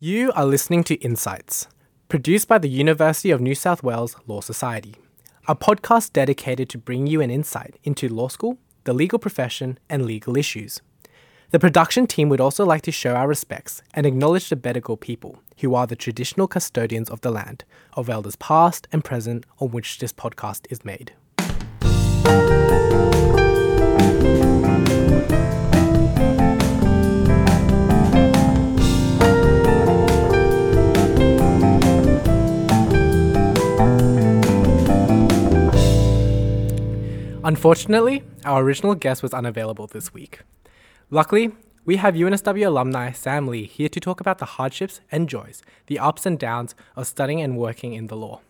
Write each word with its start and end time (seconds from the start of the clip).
You 0.00 0.30
are 0.36 0.46
listening 0.46 0.84
to 0.84 0.94
Insights, 0.94 1.66
produced 2.08 2.46
by 2.46 2.58
the 2.58 2.68
University 2.68 3.32
of 3.32 3.40
New 3.40 3.56
South 3.56 3.82
Wales 3.82 4.14
Law 4.28 4.40
Society, 4.40 4.94
a 5.48 5.56
podcast 5.56 6.12
dedicated 6.12 6.68
to 6.68 6.78
bring 6.78 7.08
you 7.08 7.20
an 7.20 7.32
insight 7.32 7.80
into 7.82 8.08
law 8.08 8.28
school, 8.28 8.58
the 8.84 8.92
legal 8.92 9.18
profession, 9.18 9.76
and 9.90 10.06
legal 10.06 10.36
issues. 10.36 10.80
The 11.50 11.58
production 11.58 12.06
team 12.06 12.28
would 12.28 12.40
also 12.40 12.64
like 12.64 12.82
to 12.82 12.92
show 12.92 13.16
our 13.16 13.26
respects 13.26 13.82
and 13.92 14.06
acknowledge 14.06 14.50
the 14.50 14.54
Bedegal 14.54 15.00
people, 15.00 15.42
who 15.62 15.74
are 15.74 15.88
the 15.88 15.96
traditional 15.96 16.46
custodians 16.46 17.10
of 17.10 17.22
the 17.22 17.32
land, 17.32 17.64
of 17.94 18.08
elders 18.08 18.36
past 18.36 18.86
and 18.92 19.04
present 19.04 19.46
on 19.58 19.72
which 19.72 19.98
this 19.98 20.12
podcast 20.12 20.68
is 20.70 20.84
made. 20.84 21.12
Unfortunately, 37.48 38.22
our 38.44 38.62
original 38.62 38.94
guest 38.94 39.22
was 39.22 39.32
unavailable 39.32 39.86
this 39.86 40.12
week. 40.12 40.40
Luckily, 41.10 41.52
we 41.86 41.96
have 41.96 42.12
UNSW 42.12 42.66
alumni 42.66 43.10
Sam 43.12 43.46
Lee 43.46 43.64
here 43.64 43.88
to 43.88 43.98
talk 43.98 44.20
about 44.20 44.36
the 44.36 44.44
hardships 44.44 45.00
and 45.10 45.30
joys, 45.30 45.62
the 45.86 45.98
ups 45.98 46.26
and 46.26 46.38
downs 46.38 46.74
of 46.94 47.06
studying 47.06 47.40
and 47.40 47.56
working 47.56 47.94
in 47.94 48.08
the 48.08 48.18
law. 48.18 48.42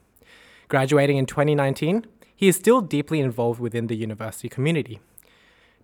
Graduating 0.66 1.16
in 1.16 1.26
2019, 1.26 2.06
he 2.34 2.48
is 2.48 2.56
still 2.56 2.80
deeply 2.80 3.20
involved 3.20 3.60
within 3.60 3.86
the 3.86 3.94
university 3.94 4.48
community. 4.48 4.98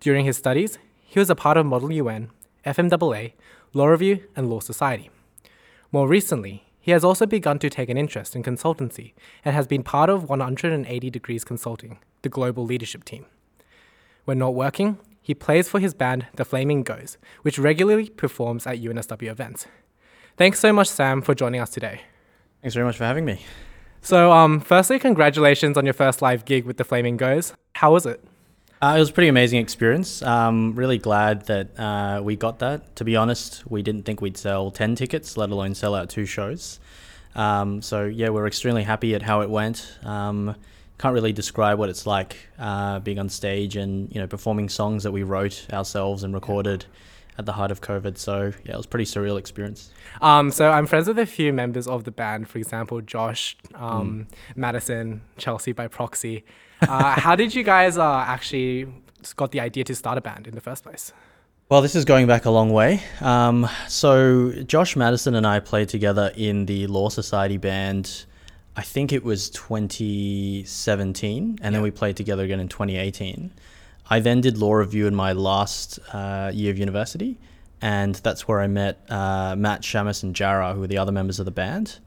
During 0.01 0.25
his 0.25 0.35
studies, 0.35 0.77
he 1.05 1.17
was 1.17 1.29
a 1.29 1.35
part 1.35 1.55
of 1.55 1.65
Model 1.65 1.93
UN, 1.93 2.31
FMAA, 2.65 3.31
Law 3.71 3.85
Review, 3.85 4.27
and 4.35 4.49
Law 4.49 4.59
Society. 4.59 5.09
More 5.89 6.09
recently, 6.09 6.64
he 6.85 6.91
has 6.91 7.03
also 7.03 7.25
begun 7.25 7.57
to 7.57 7.67
take 7.67 7.89
an 7.89 7.97
interest 7.97 8.35
in 8.35 8.43
consultancy 8.43 9.13
and 9.43 9.55
has 9.55 9.65
been 9.65 9.81
part 9.81 10.07
of 10.07 10.29
180 10.29 11.09
Degrees 11.09 11.43
Consulting, 11.43 11.97
the 12.21 12.29
global 12.29 12.63
leadership 12.63 13.03
team. 13.03 13.25
When 14.25 14.37
not 14.37 14.53
working, 14.53 14.99
he 15.19 15.33
plays 15.33 15.67
for 15.67 15.79
his 15.79 15.95
band, 15.95 16.27
The 16.35 16.45
Flaming 16.45 16.83
Goes, 16.83 17.17
which 17.41 17.57
regularly 17.57 18.09
performs 18.09 18.67
at 18.67 18.77
UNSW 18.77 19.31
events. 19.31 19.65
Thanks 20.37 20.59
so 20.59 20.71
much, 20.71 20.87
Sam, 20.87 21.23
for 21.23 21.33
joining 21.33 21.59
us 21.59 21.71
today. 21.71 22.01
Thanks 22.61 22.75
very 22.75 22.85
much 22.85 22.97
for 22.97 23.05
having 23.05 23.25
me. 23.25 23.43
So, 24.01 24.31
um, 24.31 24.59
firstly, 24.59 24.99
congratulations 24.99 25.79
on 25.79 25.85
your 25.85 25.95
first 25.95 26.21
live 26.21 26.45
gig 26.45 26.65
with 26.65 26.77
The 26.77 26.83
Flaming 26.83 27.17
Goes. 27.17 27.53
How 27.73 27.93
was 27.93 28.05
it? 28.05 28.23
Uh, 28.81 28.95
it 28.97 28.99
was 28.99 29.09
a 29.09 29.13
pretty 29.13 29.29
amazing 29.29 29.59
experience. 29.59 30.21
Um, 30.21 30.75
really 30.75 30.97
glad 30.97 31.45
that 31.47 31.79
uh, 31.79 32.21
we 32.23 32.35
got 32.35 32.59
that. 32.59 32.95
To 32.97 33.03
be 33.03 33.15
honest, 33.15 33.63
we 33.69 33.81
didn't 33.81 34.03
think 34.03 34.21
we'd 34.21 34.37
sell 34.37 34.69
10 34.69 34.95
tickets, 34.95 35.37
let 35.37 35.49
alone 35.49 35.75
sell 35.75 35.95
out 35.95 36.09
two 36.09 36.25
shows. 36.25 36.79
Um, 37.35 37.81
so, 37.81 38.05
yeah, 38.05 38.29
we're 38.29 38.47
extremely 38.47 38.83
happy 38.83 39.15
at 39.15 39.21
how 39.21 39.41
it 39.41 39.49
went. 39.49 39.97
Um, 40.03 40.55
can't 40.97 41.13
really 41.13 41.33
describe 41.33 41.77
what 41.77 41.89
it's 41.89 42.05
like 42.05 42.37
uh, 42.57 42.99
being 42.99 43.19
on 43.19 43.29
stage 43.29 43.75
and 43.75 44.13
you 44.13 44.21
know 44.21 44.27
performing 44.27 44.69
songs 44.69 45.03
that 45.03 45.11
we 45.11 45.23
wrote 45.23 45.67
ourselves 45.73 46.23
and 46.23 46.33
recorded 46.33 46.85
at 47.37 47.45
the 47.45 47.53
height 47.53 47.71
of 47.71 47.81
COVID. 47.81 48.17
So 48.17 48.53
yeah, 48.63 48.73
it 48.73 48.77
was 48.77 48.85
a 48.85 48.89
pretty 48.89 49.05
surreal 49.05 49.37
experience. 49.37 49.91
Um, 50.21 50.51
so 50.51 50.71
I'm 50.71 50.85
friends 50.85 51.07
with 51.07 51.19
a 51.19 51.25
few 51.25 51.51
members 51.51 51.87
of 51.87 52.05
the 52.05 52.11
band. 52.11 52.47
For 52.47 52.57
example, 52.57 53.01
Josh, 53.01 53.57
um, 53.73 54.27
mm. 54.29 54.55
Madison, 54.55 55.21
Chelsea 55.37 55.73
by 55.73 55.87
proxy. 55.87 56.45
Uh, 56.81 57.19
how 57.19 57.35
did 57.35 57.55
you 57.55 57.63
guys 57.63 57.97
uh, 57.97 58.23
actually 58.27 58.87
got 59.35 59.51
the 59.51 59.59
idea 59.59 59.83
to 59.83 59.95
start 59.95 60.17
a 60.17 60.21
band 60.21 60.47
in 60.47 60.55
the 60.55 60.61
first 60.61 60.83
place? 60.83 61.13
Well, 61.69 61.81
this 61.81 61.95
is 61.95 62.05
going 62.05 62.27
back 62.27 62.45
a 62.45 62.51
long 62.51 62.71
way. 62.71 63.01
Um, 63.21 63.67
so 63.87 64.51
Josh 64.63 64.95
Madison 64.95 65.35
and 65.35 65.47
I 65.47 65.59
played 65.59 65.89
together 65.89 66.31
in 66.35 66.65
the 66.67 66.85
Law 66.87 67.09
Society 67.09 67.57
band 67.57 68.25
I 68.77 68.81
think 68.81 69.13
it 69.13 69.23
was 69.23 69.49
2017, 69.51 71.43
and 71.43 71.59
yeah. 71.59 71.69
then 71.69 71.81
we 71.81 71.91
played 71.91 72.17
together 72.17 72.43
again 72.43 72.59
in 72.59 72.67
2018. 72.67 73.51
I 74.09 74.19
then 74.19 74.41
did 74.41 74.57
law 74.57 74.73
review 74.73 75.07
in 75.07 75.15
my 75.15 75.31
last 75.31 75.97
uh, 76.11 76.51
year 76.53 76.71
of 76.71 76.77
university, 76.77 77.37
and 77.81 78.15
that's 78.15 78.49
where 78.49 78.59
I 78.59 78.67
met 78.67 78.99
uh, 79.09 79.55
Matt 79.57 79.81
Shamus 79.81 80.23
and 80.23 80.35
Jara, 80.35 80.73
who 80.73 80.81
were 80.81 80.87
the 80.87 80.97
other 80.97 81.13
members 81.13 81.39
of 81.39 81.45
the 81.45 81.51
band. 81.51 81.99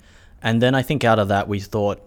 And 0.43 0.61
then 0.61 0.75
I 0.75 0.83
think 0.83 1.05
out 1.05 1.19
of 1.19 1.29
that, 1.29 1.49
we 1.49 1.59
thought, 1.59 2.03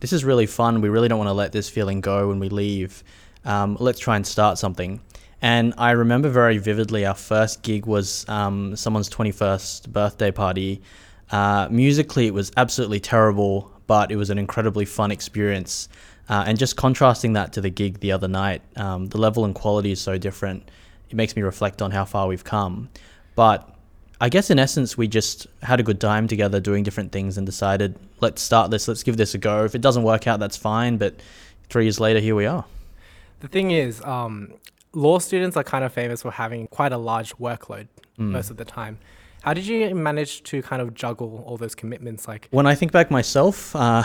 this 0.00 0.12
is 0.12 0.24
really 0.24 0.46
fun. 0.46 0.80
We 0.80 0.88
really 0.88 1.08
don't 1.08 1.18
want 1.18 1.28
to 1.28 1.34
let 1.34 1.52
this 1.52 1.68
feeling 1.68 2.00
go 2.00 2.28
when 2.28 2.38
we 2.38 2.48
leave. 2.48 3.02
Um, 3.44 3.76
let's 3.80 3.98
try 3.98 4.16
and 4.16 4.26
start 4.26 4.58
something. 4.58 5.00
And 5.42 5.74
I 5.78 5.92
remember 5.92 6.28
very 6.28 6.58
vividly 6.58 7.04
our 7.06 7.14
first 7.14 7.62
gig 7.62 7.86
was 7.86 8.28
um, 8.28 8.74
someone's 8.74 9.10
21st 9.10 9.90
birthday 9.90 10.30
party. 10.30 10.82
Uh, 11.30 11.68
musically, 11.70 12.26
it 12.26 12.34
was 12.34 12.52
absolutely 12.56 13.00
terrible 13.00 13.72
but 13.86 14.10
it 14.10 14.16
was 14.16 14.30
an 14.30 14.38
incredibly 14.38 14.84
fun 14.84 15.10
experience. 15.10 15.88
Uh, 16.28 16.44
and 16.46 16.58
just 16.58 16.76
contrasting 16.76 17.34
that 17.34 17.52
to 17.52 17.60
the 17.60 17.70
gig 17.70 18.00
the 18.00 18.12
other 18.12 18.28
night, 18.28 18.62
um, 18.76 19.06
the 19.06 19.18
level 19.18 19.44
and 19.44 19.54
quality 19.54 19.92
is 19.92 20.00
so 20.00 20.18
different. 20.18 20.68
It 21.08 21.14
makes 21.14 21.36
me 21.36 21.42
reflect 21.42 21.80
on 21.80 21.92
how 21.92 22.04
far 22.04 22.26
we've 22.26 22.42
come. 22.42 22.88
But 23.36 23.75
I 24.20 24.28
guess 24.28 24.50
in 24.50 24.58
essence, 24.58 24.96
we 24.96 25.08
just 25.08 25.46
had 25.62 25.78
a 25.78 25.82
good 25.82 26.00
time 26.00 26.26
together 26.26 26.58
doing 26.58 26.82
different 26.82 27.12
things 27.12 27.36
and 27.36 27.46
decided, 27.46 27.98
let's 28.20 28.40
start 28.40 28.70
this, 28.70 28.88
let's 28.88 29.02
give 29.02 29.16
this 29.16 29.34
a 29.34 29.38
go. 29.38 29.64
If 29.64 29.74
it 29.74 29.82
doesn't 29.82 30.04
work 30.04 30.26
out, 30.26 30.40
that's 30.40 30.56
fine. 30.56 30.96
But 30.96 31.20
three 31.68 31.84
years 31.84 32.00
later, 32.00 32.20
here 32.20 32.34
we 32.34 32.46
are. 32.46 32.64
The 33.40 33.48
thing 33.48 33.72
is, 33.72 34.02
um, 34.02 34.54
law 34.94 35.18
students 35.18 35.56
are 35.56 35.64
kind 35.64 35.84
of 35.84 35.92
famous 35.92 36.22
for 36.22 36.30
having 36.30 36.66
quite 36.68 36.92
a 36.92 36.98
large 36.98 37.36
workload 37.36 37.88
mm. 38.18 38.30
most 38.30 38.50
of 38.50 38.56
the 38.56 38.64
time. 38.64 38.98
How 39.42 39.54
did 39.54 39.66
you 39.66 39.94
manage 39.94 40.42
to 40.44 40.62
kind 40.62 40.82
of 40.82 40.94
juggle 40.94 41.44
all 41.46 41.56
those 41.56 41.74
commitments? 41.74 42.26
Like 42.26 42.48
when 42.50 42.66
I 42.66 42.74
think 42.74 42.90
back 42.90 43.10
myself, 43.10 43.76
uh, 43.76 44.02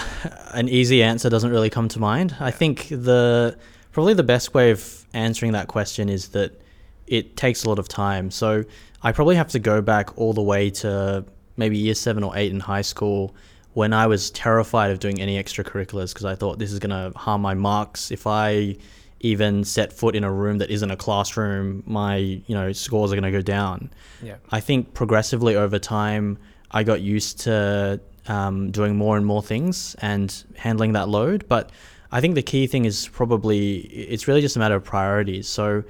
an 0.52 0.70
easy 0.70 1.02
answer 1.02 1.30
doesn't 1.30 1.50
really 1.50 1.70
come 1.70 1.88
to 1.88 2.00
mind. 2.00 2.36
I 2.40 2.52
think 2.52 2.90
the 2.90 3.58
probably 3.92 4.14
the 4.14 4.24
best 4.24 4.54
way 4.54 4.70
of 4.70 5.06
answering 5.14 5.54
that 5.54 5.68
question 5.68 6.10
is 6.10 6.28
that 6.30 6.62
it 7.08 7.38
takes 7.38 7.64
a 7.64 7.70
lot 7.70 7.80
of 7.80 7.88
time. 7.88 8.30
So 8.30 8.64
I 9.04 9.12
probably 9.12 9.36
have 9.36 9.50
to 9.50 9.60
go 9.60 9.82
back 9.82 10.18
all 10.18 10.34
the 10.34 10.42
way 10.42 10.70
to 10.70 11.26
maybe 11.58 11.78
year 11.78 11.96
seven 11.96 12.24
or 12.24 12.36
eight 12.38 12.52
in 12.52 12.60
high 12.60 12.82
school 12.82 13.36
when 13.74 13.94
I 13.94 14.08
was 14.08 14.32
terrified 14.32 14.92
of 14.92 15.00
doing 15.00 15.22
any 15.22 15.42
extracurriculars 15.42 16.14
because 16.14 16.26
I 16.26 16.36
thought 16.36 16.60
this 16.60 16.72
is 16.72 16.80
going 16.80 16.90
to 16.92 17.18
harm 17.18 17.42
my 17.42 17.54
marks 17.54 18.12
if 18.12 18.28
I 18.28 18.78
even 19.22 19.64
set 19.64 19.94
foot 19.94 20.16
in 20.16 20.24
a 20.24 20.32
room 20.32 20.58
that 20.58 20.70
isn't 20.70 20.90
a 20.90 20.98
classroom, 20.98 21.84
my 21.86 22.16
you 22.18 22.56
know 22.56 22.72
scores 22.72 23.12
are 23.12 23.16
going 23.16 23.32
to 23.32 23.32
go 23.32 23.42
down. 23.42 23.92
Yeah. 24.22 24.36
I 24.50 24.60
think 24.60 24.94
progressively 24.94 25.56
over 25.56 25.80
time, 25.80 26.38
I 26.72 26.84
got 26.84 27.02
used 27.02 27.40
to 27.42 28.02
um, 28.28 28.72
doing 28.72 28.96
more 28.96 29.18
and 29.18 29.26
more 29.26 29.44
things 29.44 29.96
and 30.02 30.44
handling 30.58 30.94
that 30.94 31.08
load. 31.08 31.48
But 31.48 31.72
I 32.12 32.20
think 32.20 32.36
the 32.36 32.42
key 32.42 32.68
thing 32.68 32.86
is 32.86 33.08
probably 33.08 33.80
it's 33.80 34.28
really 34.28 34.42
just 34.42 34.56
a 34.56 34.60
matter 34.60 34.76
of 34.76 34.84
priorities. 34.84 35.48
So 35.48 35.84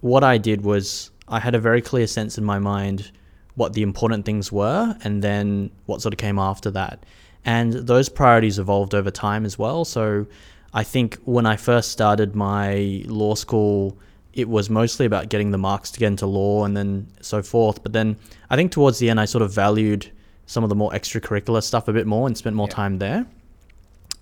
what 0.00 0.22
I 0.22 0.38
did 0.38 0.62
was 0.62 1.10
I 1.28 1.40
had 1.40 1.54
a 1.54 1.58
very 1.58 1.80
clear 1.80 2.06
sense 2.06 2.38
in 2.38 2.44
my 2.44 2.58
mind 2.58 3.10
what 3.54 3.72
the 3.72 3.82
important 3.82 4.24
things 4.24 4.50
were, 4.50 4.96
and 5.04 5.22
then 5.22 5.70
what 5.86 6.02
sort 6.02 6.12
of 6.12 6.18
came 6.18 6.38
after 6.38 6.70
that. 6.72 7.04
And 7.44 7.72
those 7.72 8.08
priorities 8.08 8.58
evolved 8.58 8.94
over 8.94 9.10
time 9.10 9.44
as 9.44 9.58
well. 9.58 9.84
So 9.84 10.26
I 10.72 10.82
think 10.82 11.18
when 11.24 11.46
I 11.46 11.56
first 11.56 11.92
started 11.92 12.34
my 12.34 13.04
law 13.06 13.34
school, 13.34 13.96
it 14.32 14.48
was 14.48 14.68
mostly 14.68 15.06
about 15.06 15.28
getting 15.28 15.52
the 15.52 15.58
marks 15.58 15.92
to 15.92 16.00
get 16.00 16.08
into 16.08 16.26
law 16.26 16.64
and 16.64 16.76
then 16.76 17.06
so 17.20 17.42
forth. 17.42 17.82
But 17.82 17.92
then 17.92 18.16
I 18.50 18.56
think 18.56 18.72
towards 18.72 18.98
the 18.98 19.08
end, 19.08 19.20
I 19.20 19.26
sort 19.26 19.42
of 19.42 19.52
valued 19.52 20.10
some 20.46 20.64
of 20.64 20.68
the 20.68 20.74
more 20.74 20.90
extracurricular 20.90 21.62
stuff 21.62 21.86
a 21.86 21.92
bit 21.92 22.06
more 22.06 22.26
and 22.26 22.36
spent 22.36 22.56
more 22.56 22.66
yeah. 22.68 22.74
time 22.74 22.98
there. 22.98 23.26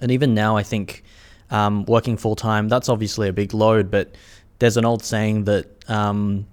And 0.01 0.11
even 0.11 0.35
now, 0.35 0.57
I 0.57 0.63
think 0.63 1.05
um, 1.51 1.85
working 1.87 2.17
full 2.17 2.37
time, 2.37 2.69
that's 2.69 2.89
obviously 2.89 3.29
a 3.29 3.33
big 3.33 3.55
load, 3.55 3.91
but 3.91 4.15
there's 4.59 4.77
an 4.77 4.85
old 4.85 5.03
saying 5.05 5.45
that 5.45 5.89
um, 5.89 6.47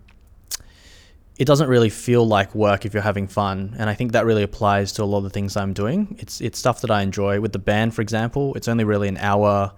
it 1.39 1.45
doesn't 1.45 1.69
really 1.69 1.89
feel 1.89 2.27
like 2.27 2.53
work 2.53 2.85
if 2.85 2.93
you're 2.93 3.01
having 3.01 3.25
fun. 3.25 3.73
And 3.79 3.89
I 3.89 3.93
think 3.93 4.11
that 4.11 4.25
really 4.25 4.43
applies 4.43 4.91
to 4.93 5.03
a 5.03 5.05
lot 5.05 5.19
of 5.19 5.23
the 5.23 5.29
things 5.29 5.55
I'm 5.55 5.73
doing. 5.73 6.17
It's 6.19 6.41
it's 6.41 6.59
stuff 6.59 6.81
that 6.81 6.91
I 6.91 7.01
enjoy. 7.01 7.39
With 7.39 7.53
the 7.53 7.59
band, 7.59 7.95
for 7.95 8.01
example, 8.01 8.53
it's 8.55 8.67
only 8.67 8.83
really 8.83 9.07
an 9.07 9.17
hour 9.17 9.71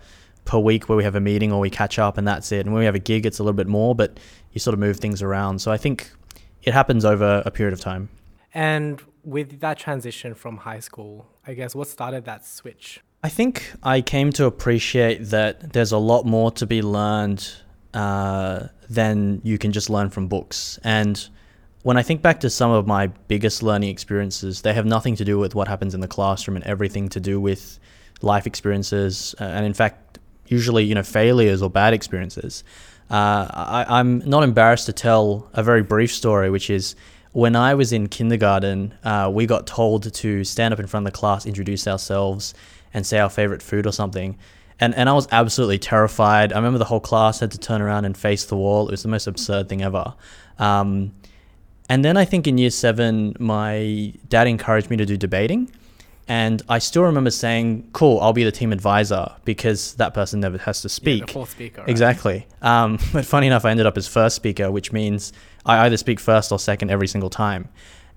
per 0.43 0.57
week 0.57 0.89
where 0.89 0.97
we 0.97 1.03
have 1.03 1.13
a 1.13 1.19
meeting 1.19 1.51
or 1.51 1.59
we 1.59 1.69
catch 1.69 1.99
up 1.99 2.17
and 2.17 2.27
that's 2.27 2.51
it. 2.51 2.65
And 2.65 2.73
when 2.73 2.79
we 2.79 2.85
have 2.85 2.95
a 2.95 2.99
gig, 2.99 3.27
it's 3.27 3.37
a 3.37 3.43
little 3.43 3.55
bit 3.55 3.67
more, 3.67 3.93
but 3.93 4.19
you 4.53 4.59
sort 4.59 4.73
of 4.73 4.79
move 4.79 4.97
things 4.97 5.21
around. 5.21 5.59
So 5.59 5.71
I 5.71 5.77
think 5.77 6.11
it 6.63 6.73
happens 6.73 7.05
over 7.05 7.43
a 7.45 7.51
period 7.51 7.73
of 7.73 7.79
time. 7.79 8.09
And 8.55 8.99
with 9.23 9.59
that 9.59 9.77
transition 9.77 10.33
from 10.33 10.57
high 10.57 10.79
school, 10.79 11.27
I 11.45 11.53
guess 11.53 11.75
what 11.75 11.87
started 11.87 12.25
that 12.25 12.43
switch? 12.43 13.01
I 13.23 13.29
think 13.29 13.71
I 13.83 14.01
came 14.01 14.31
to 14.31 14.45
appreciate 14.45 15.25
that 15.25 15.73
there's 15.73 15.91
a 15.91 15.99
lot 15.99 16.25
more 16.25 16.49
to 16.53 16.65
be 16.65 16.81
learned 16.81 17.47
uh, 17.93 18.69
than 18.89 19.41
you 19.43 19.59
can 19.59 19.71
just 19.71 19.91
learn 19.91 20.09
from 20.09 20.27
books. 20.27 20.79
And 20.83 21.29
when 21.83 21.97
I 21.97 22.03
think 22.03 22.21
back 22.21 22.39
to 22.41 22.49
some 22.49 22.71
of 22.71 22.85
my 22.85 23.07
biggest 23.27 23.63
learning 23.63 23.89
experiences, 23.89 24.61
they 24.61 24.73
have 24.73 24.85
nothing 24.85 25.15
to 25.15 25.25
do 25.25 25.39
with 25.39 25.55
what 25.55 25.67
happens 25.67 25.93
in 25.93 26.01
the 26.01 26.07
classroom 26.07 26.55
and 26.55 26.65
everything 26.65 27.09
to 27.09 27.19
do 27.19 27.39
with 27.39 27.79
life 28.21 28.45
experiences, 28.45 29.33
uh, 29.39 29.45
and 29.45 29.65
in 29.65 29.73
fact, 29.73 30.19
usually 30.47 30.83
you 30.83 30.93
know 30.93 31.03
failures 31.03 31.61
or 31.61 31.69
bad 31.69 31.93
experiences. 31.93 32.63
Uh, 33.09 33.47
I, 33.51 33.85
I'm 33.99 34.19
not 34.19 34.43
embarrassed 34.43 34.85
to 34.85 34.93
tell 34.93 35.49
a 35.53 35.63
very 35.63 35.81
brief 35.81 36.13
story, 36.13 36.49
which 36.49 36.69
is 36.69 36.95
when 37.33 37.55
I 37.55 37.73
was 37.73 37.93
in 37.93 38.07
kindergarten, 38.07 38.93
uh, 39.03 39.29
we 39.33 39.45
got 39.45 39.65
told 39.65 40.13
to 40.13 40.43
stand 40.43 40.73
up 40.73 40.79
in 40.79 40.87
front 40.87 41.07
of 41.07 41.13
the 41.13 41.17
class, 41.17 41.45
introduce 41.45 41.87
ourselves, 41.87 42.53
and 42.93 43.05
say 43.05 43.19
our 43.19 43.29
favorite 43.29 43.61
food 43.61 43.87
or 43.87 43.91
something. 43.91 44.37
And, 44.79 44.95
and 44.95 45.07
I 45.07 45.13
was 45.13 45.27
absolutely 45.31 45.77
terrified. 45.77 46.51
I 46.51 46.57
remember 46.57 46.79
the 46.79 46.85
whole 46.85 46.99
class 46.99 47.39
had 47.39 47.51
to 47.51 47.57
turn 47.57 47.81
around 47.81 48.05
and 48.05 48.17
face 48.17 48.45
the 48.45 48.57
wall. 48.57 48.87
It 48.87 48.91
was 48.91 49.03
the 49.03 49.09
most 49.09 49.27
absurd 49.27 49.69
thing 49.69 49.81
ever. 49.81 50.15
Um, 50.57 51.13
and 51.91 52.05
then 52.05 52.15
I 52.15 52.23
think 52.23 52.47
in 52.47 52.57
year 52.57 52.69
seven, 52.69 53.35
my 53.37 54.13
dad 54.29 54.47
encouraged 54.47 54.89
me 54.89 54.95
to 54.95 55.05
do 55.05 55.17
debating. 55.17 55.69
And 56.25 56.61
I 56.69 56.79
still 56.79 57.03
remember 57.03 57.31
saying, 57.31 57.89
"Cool, 57.91 58.17
I'll 58.21 58.31
be 58.31 58.45
the 58.45 58.51
team 58.51 58.71
advisor 58.71 59.33
because 59.43 59.95
that 59.95 60.13
person 60.13 60.39
never 60.39 60.57
has 60.59 60.81
to 60.83 60.87
speak." 60.87 61.27
Yeah, 61.27 61.33
fourth 61.33 61.49
speaker. 61.49 61.81
Right? 61.81 61.89
Exactly. 61.89 62.47
Um, 62.61 62.97
but 63.11 63.25
funny 63.25 63.47
enough, 63.47 63.65
I 63.65 63.71
ended 63.71 63.87
up 63.87 63.97
as 63.97 64.07
first 64.07 64.37
speaker, 64.37 64.71
which 64.71 64.93
means 64.93 65.33
I 65.65 65.85
either 65.85 65.97
speak 65.97 66.21
first 66.21 66.53
or 66.53 66.59
second 66.59 66.91
every 66.91 67.09
single 67.09 67.29
time. 67.29 67.67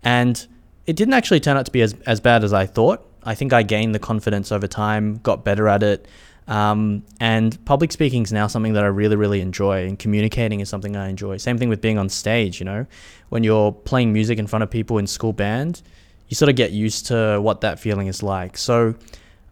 And 0.05 0.47
it 0.87 0.95
didn't 0.95 1.15
actually 1.15 1.41
turn 1.41 1.57
out 1.57 1.67
to 1.67 1.73
be 1.73 1.83
as, 1.83 1.97
as 2.07 2.21
bad 2.21 2.45
as 2.45 2.53
I 2.53 2.67
thought. 2.67 3.05
I 3.25 3.35
think 3.35 3.53
I 3.53 3.65
gained 3.65 3.93
the 3.93 3.99
confidence 3.99 4.53
over 4.53 4.69
time, 4.69 5.17
got 5.17 5.45
better 5.45 5.67
at 5.67 5.83
it. 5.83 6.07
Um, 6.47 7.05
and 7.21 7.63
public 7.65 7.91
speaking 7.91 8.23
is 8.23 8.33
now 8.33 8.47
something 8.47 8.75
that 8.75 8.85
I 8.85 8.89
really, 8.89 9.17
really 9.17 9.41
enjoy, 9.41 9.87
and 9.87 9.99
communicating 9.99 10.61
is 10.61 10.69
something 10.69 10.97
I 10.97 11.09
enjoy. 11.09 11.39
Same 11.39 11.57
thing 11.57 11.69
with 11.69 11.81
being 11.81 11.99
on 11.99 12.09
stage, 12.09 12.61
you 12.61 12.67
know, 12.67 12.87
when 13.31 13.45
you're 13.45 13.73
playing 13.73 14.13
music 14.13 14.39
in 14.39 14.47
front 14.47 14.63
of 14.63 14.71
people 14.71 14.99
in 14.99 15.07
school 15.07 15.33
band, 15.33 15.83
you 16.29 16.35
sort 16.35 16.49
of 16.49 16.57
get 16.57 16.73
used 16.73 17.07
to 17.07 17.41
what 17.41 17.63
that 17.63 17.79
feeling 17.79 18.09
is 18.09 18.23
like. 18.23 18.59
So 18.59 18.95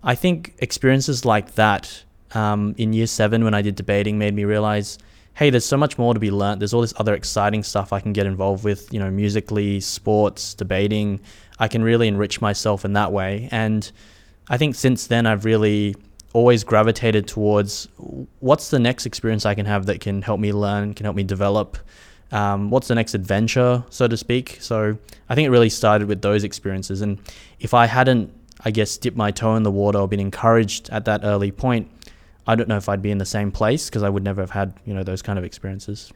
I 0.03 0.15
think 0.15 0.55
experiences 0.59 1.25
like 1.25 1.55
that 1.55 2.05
um, 2.35 2.75
in 2.79 2.93
year 2.93 3.07
seven 3.07 3.45
when 3.45 3.55
I 3.55 3.63
did 3.63 3.75
debating 3.75 4.19
made 4.19 4.35
me 4.35 4.45
realize 4.45 4.99
hey, 5.35 5.51
there's 5.51 5.65
so 5.65 5.77
much 5.77 5.97
more 5.99 6.13
to 6.13 6.21
be 6.21 6.31
learnt. 6.31 6.61
There's 6.61 6.75
all 6.75 6.83
this 6.83 6.93
other 6.99 7.15
exciting 7.15 7.63
stuff 7.63 7.93
I 7.93 8.01
can 8.01 8.13
get 8.13 8.27
involved 8.27 8.65
with, 8.65 8.93
you 8.93 9.01
know, 9.01 9.11
musically, 9.11 9.81
sports, 9.81 10.55
debating. 10.55 11.21
I 11.59 11.69
can 11.69 11.83
really 11.83 12.09
enrich 12.09 12.41
myself 12.41 12.85
in 12.85 12.93
that 12.95 13.13
way. 13.13 13.49
And 13.51 13.91
I 14.49 14.59
think 14.59 14.75
since 14.75 15.07
then, 15.07 15.27
I've 15.27 15.45
really 15.45 15.97
always 16.33 16.65
gravitated 16.65 17.27
towards 17.27 17.89
what's 18.41 18.71
the 18.71 18.79
next 18.79 19.07
experience 19.07 19.45
I 19.45 19.55
can 19.55 19.67
have 19.67 19.87
that 19.87 20.01
can 20.01 20.23
help 20.23 20.41
me 20.41 20.53
learn, 20.53 20.95
can 20.95 21.05
help 21.05 21.17
me 21.17 21.23
develop. 21.23 21.79
Um, 22.31 22.71
what's 22.71 22.89
the 22.89 22.95
next 22.95 23.15
adventure, 23.15 23.85
so 23.91 24.09
to 24.09 24.17
speak? 24.17 24.57
So 24.61 24.97
I 25.29 25.35
think 25.35 25.47
it 25.47 25.51
really 25.51 25.69
started 25.69 26.09
with 26.09 26.23
those 26.23 26.45
experiences. 26.45 27.03
And 27.03 27.19
if 27.61 27.75
I 27.75 27.87
hadn't, 27.87 28.33
I 28.65 28.71
guess, 28.71 28.97
dipped 28.97 29.17
my 29.17 29.31
toe 29.31 29.55
in 29.57 29.65
the 29.65 29.71
water 29.71 29.99
or 29.99 30.09
been 30.09 30.21
encouraged 30.21 30.89
at 30.91 31.05
that 31.05 31.21
early 31.25 31.51
point, 31.51 31.91
I 32.47 32.55
don't 32.55 32.69
know 32.69 32.77
if 32.77 32.89
I'd 32.89 33.03
be 33.03 33.11
in 33.11 33.19
the 33.19 33.27
same 33.27 33.53
place 33.53 33.89
because 33.89 34.03
I 34.03 34.09
would 34.09 34.25
never 34.25 34.41
have 34.41 34.51
had 34.51 34.75
you 34.85 34.95
know 34.95 35.03
those 35.03 35.23
kind 35.23 35.39
of 35.39 35.45
experiences. 35.45 36.13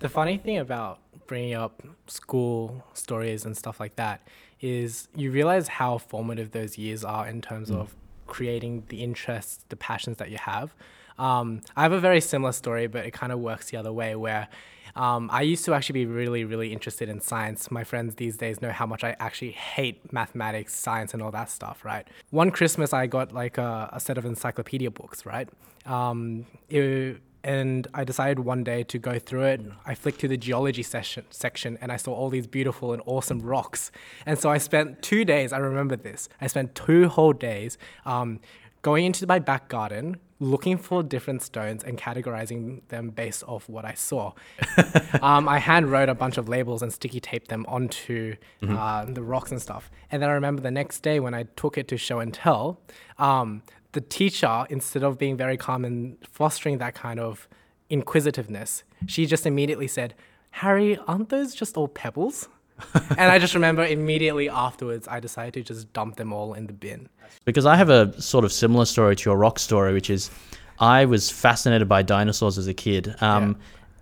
The 0.00 0.08
funny 0.08 0.38
thing 0.38 0.58
about 0.58 1.00
bringing 1.26 1.54
up 1.54 1.82
school 2.06 2.84
stories 2.94 3.44
and 3.44 3.56
stuff 3.56 3.78
like 3.78 3.96
that 3.96 4.26
is 4.60 5.08
you 5.14 5.30
realize 5.30 5.68
how 5.68 5.98
formative 5.98 6.50
those 6.50 6.78
years 6.78 7.04
are 7.04 7.28
in 7.28 7.40
terms 7.40 7.70
mm. 7.70 7.76
of 7.76 7.94
creating 8.28 8.84
the 8.88 9.02
interests, 9.02 9.64
the 9.68 9.76
passions 9.76 10.18
that 10.18 10.30
you 10.30 10.38
have. 10.38 10.74
Um, 11.18 11.62
I 11.76 11.82
have 11.82 11.92
a 11.92 12.00
very 12.00 12.20
similar 12.20 12.52
story, 12.52 12.86
but 12.86 13.04
it 13.04 13.10
kind 13.10 13.32
of 13.32 13.40
works 13.40 13.70
the 13.70 13.76
other 13.76 13.92
way 13.92 14.14
where 14.14 14.48
um, 14.94 15.28
I 15.32 15.42
used 15.42 15.64
to 15.64 15.74
actually 15.74 16.04
be 16.04 16.06
really, 16.06 16.44
really 16.44 16.72
interested 16.72 17.08
in 17.08 17.20
science. 17.20 17.70
My 17.70 17.84
friends 17.84 18.16
these 18.16 18.36
days 18.36 18.62
know 18.62 18.70
how 18.70 18.86
much 18.86 19.04
I 19.04 19.16
actually 19.18 19.52
hate 19.52 20.12
mathematics, 20.12 20.74
science, 20.74 21.14
and 21.14 21.22
all 21.22 21.30
that 21.32 21.50
stuff, 21.50 21.84
right? 21.84 22.06
One 22.30 22.50
Christmas, 22.50 22.92
I 22.92 23.06
got 23.06 23.32
like 23.32 23.58
a, 23.58 23.90
a 23.92 24.00
set 24.00 24.18
of 24.18 24.24
encyclopedia 24.24 24.90
books, 24.90 25.26
right? 25.26 25.48
Um, 25.86 26.46
it, 26.68 27.20
and 27.44 27.86
I 27.94 28.04
decided 28.04 28.40
one 28.40 28.64
day 28.64 28.82
to 28.84 28.98
go 28.98 29.18
through 29.18 29.44
it. 29.44 29.60
I 29.86 29.94
flicked 29.94 30.20
to 30.20 30.28
the 30.28 30.36
geology 30.36 30.82
session, 30.82 31.24
section 31.30 31.78
and 31.80 31.92
I 31.92 31.96
saw 31.96 32.12
all 32.12 32.30
these 32.30 32.46
beautiful 32.46 32.92
and 32.92 33.02
awesome 33.06 33.40
rocks. 33.40 33.90
And 34.26 34.38
so 34.38 34.50
I 34.50 34.58
spent 34.58 35.02
two 35.02 35.24
days, 35.24 35.52
I 35.52 35.58
remember 35.58 35.96
this, 35.96 36.28
I 36.40 36.46
spent 36.46 36.74
two 36.74 37.08
whole 37.08 37.32
days 37.32 37.78
um, 38.04 38.40
going 38.82 39.04
into 39.04 39.26
my 39.26 39.38
back 39.38 39.68
garden, 39.68 40.16
looking 40.40 40.78
for 40.78 41.02
different 41.02 41.42
stones 41.42 41.82
and 41.82 41.98
categorizing 41.98 42.80
them 42.88 43.10
based 43.10 43.42
off 43.44 43.68
what 43.68 43.84
I 43.84 43.94
saw. 43.94 44.32
um, 45.22 45.48
I 45.48 45.58
hand 45.58 45.90
wrote 45.90 46.08
a 46.08 46.14
bunch 46.14 46.38
of 46.38 46.48
labels 46.48 46.80
and 46.82 46.92
sticky 46.92 47.20
taped 47.20 47.48
them 47.48 47.66
onto 47.68 48.36
mm-hmm. 48.62 48.76
uh, 48.76 49.04
the 49.06 49.22
rocks 49.22 49.50
and 49.50 49.60
stuff. 49.60 49.90
And 50.10 50.22
then 50.22 50.30
I 50.30 50.32
remember 50.32 50.62
the 50.62 50.70
next 50.70 51.00
day 51.00 51.18
when 51.18 51.34
I 51.34 51.44
took 51.56 51.76
it 51.76 51.88
to 51.88 51.96
show 51.96 52.20
and 52.20 52.32
tell, 52.32 52.80
um, 53.18 53.62
the 53.92 54.00
teacher, 54.00 54.66
instead 54.68 55.02
of 55.02 55.18
being 55.18 55.36
very 55.36 55.56
calm 55.56 55.84
and 55.84 56.16
fostering 56.22 56.78
that 56.78 56.94
kind 56.94 57.18
of 57.20 57.48
inquisitiveness, 57.88 58.84
she 59.06 59.26
just 59.26 59.46
immediately 59.46 59.88
said, 59.88 60.14
Harry, 60.50 60.98
aren't 61.06 61.28
those 61.30 61.54
just 61.54 61.76
all 61.76 61.88
pebbles? 61.88 62.48
and 63.10 63.20
I 63.32 63.38
just 63.38 63.54
remember 63.54 63.84
immediately 63.84 64.48
afterwards, 64.48 65.08
I 65.08 65.20
decided 65.20 65.54
to 65.54 65.62
just 65.62 65.92
dump 65.92 66.16
them 66.16 66.32
all 66.32 66.54
in 66.54 66.66
the 66.66 66.72
bin. 66.72 67.08
Because 67.44 67.66
I 67.66 67.76
have 67.76 67.90
a 67.90 68.20
sort 68.20 68.44
of 68.44 68.52
similar 68.52 68.84
story 68.84 69.16
to 69.16 69.30
your 69.30 69.36
rock 69.36 69.58
story, 69.58 69.92
which 69.92 70.10
is 70.10 70.30
I 70.78 71.04
was 71.04 71.30
fascinated 71.30 71.88
by 71.88 72.02
dinosaurs 72.02 72.56
as 72.58 72.66
a 72.66 72.74
kid. 72.74 73.14
Um, 73.20 73.56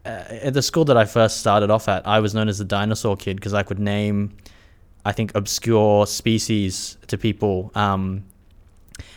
yeah. 0.05 0.27
uh, 0.31 0.35
at 0.47 0.55
the 0.55 0.63
school 0.63 0.85
that 0.87 0.97
I 0.97 1.05
first 1.05 1.39
started 1.39 1.71
off 1.71 1.89
at, 1.89 2.07
I 2.07 2.21
was 2.21 2.35
known 2.35 2.49
as 2.49 2.59
the 2.59 2.65
dinosaur 2.65 3.17
kid 3.17 3.37
because 3.37 3.55
I 3.55 3.63
could 3.63 3.79
name, 3.79 4.37
I 5.05 5.13
think, 5.13 5.35
obscure 5.35 6.07
species 6.07 6.99
to 7.07 7.17
people. 7.17 7.71
Um, 7.75 8.25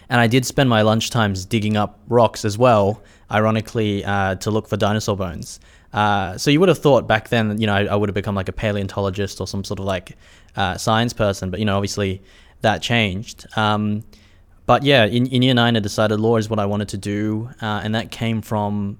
and 0.09 0.19
I 0.19 0.27
did 0.27 0.45
spend 0.45 0.69
my 0.69 0.81
lunch 0.81 1.09
times 1.09 1.45
digging 1.45 1.77
up 1.77 1.99
rocks 2.07 2.43
as 2.43 2.57
well, 2.57 3.01
ironically, 3.31 4.03
uh, 4.03 4.35
to 4.35 4.51
look 4.51 4.67
for 4.67 4.77
dinosaur 4.77 5.15
bones. 5.15 5.59
Uh, 5.93 6.37
so 6.37 6.51
you 6.51 6.59
would 6.59 6.69
have 6.69 6.79
thought 6.79 7.07
back 7.07 7.29
then, 7.29 7.59
you 7.59 7.67
know, 7.67 7.73
I, 7.73 7.85
I, 7.85 7.95
would 7.95 8.09
have 8.09 8.15
become 8.15 8.35
like 8.35 8.47
a 8.47 8.53
paleontologist 8.53 9.41
or 9.41 9.47
some 9.47 9.63
sort 9.63 9.79
of 9.79 9.85
like 9.85 10.17
uh, 10.55 10.77
science 10.77 11.13
person, 11.13 11.49
but 11.49 11.59
you 11.59 11.65
know, 11.65 11.75
obviously 11.75 12.21
that 12.61 12.81
changed. 12.81 13.47
Um, 13.57 14.03
but 14.67 14.83
yeah, 14.83 15.05
in, 15.05 15.25
in 15.27 15.41
year 15.41 15.55
nine, 15.55 15.75
I 15.75 15.79
decided 15.79 16.19
law 16.19 16.37
is 16.37 16.47
what 16.47 16.59
I 16.59 16.65
wanted 16.65 16.89
to 16.89 16.97
do, 16.97 17.49
uh, 17.61 17.81
and 17.83 17.95
that 17.95 18.11
came 18.11 18.41
from, 18.41 18.99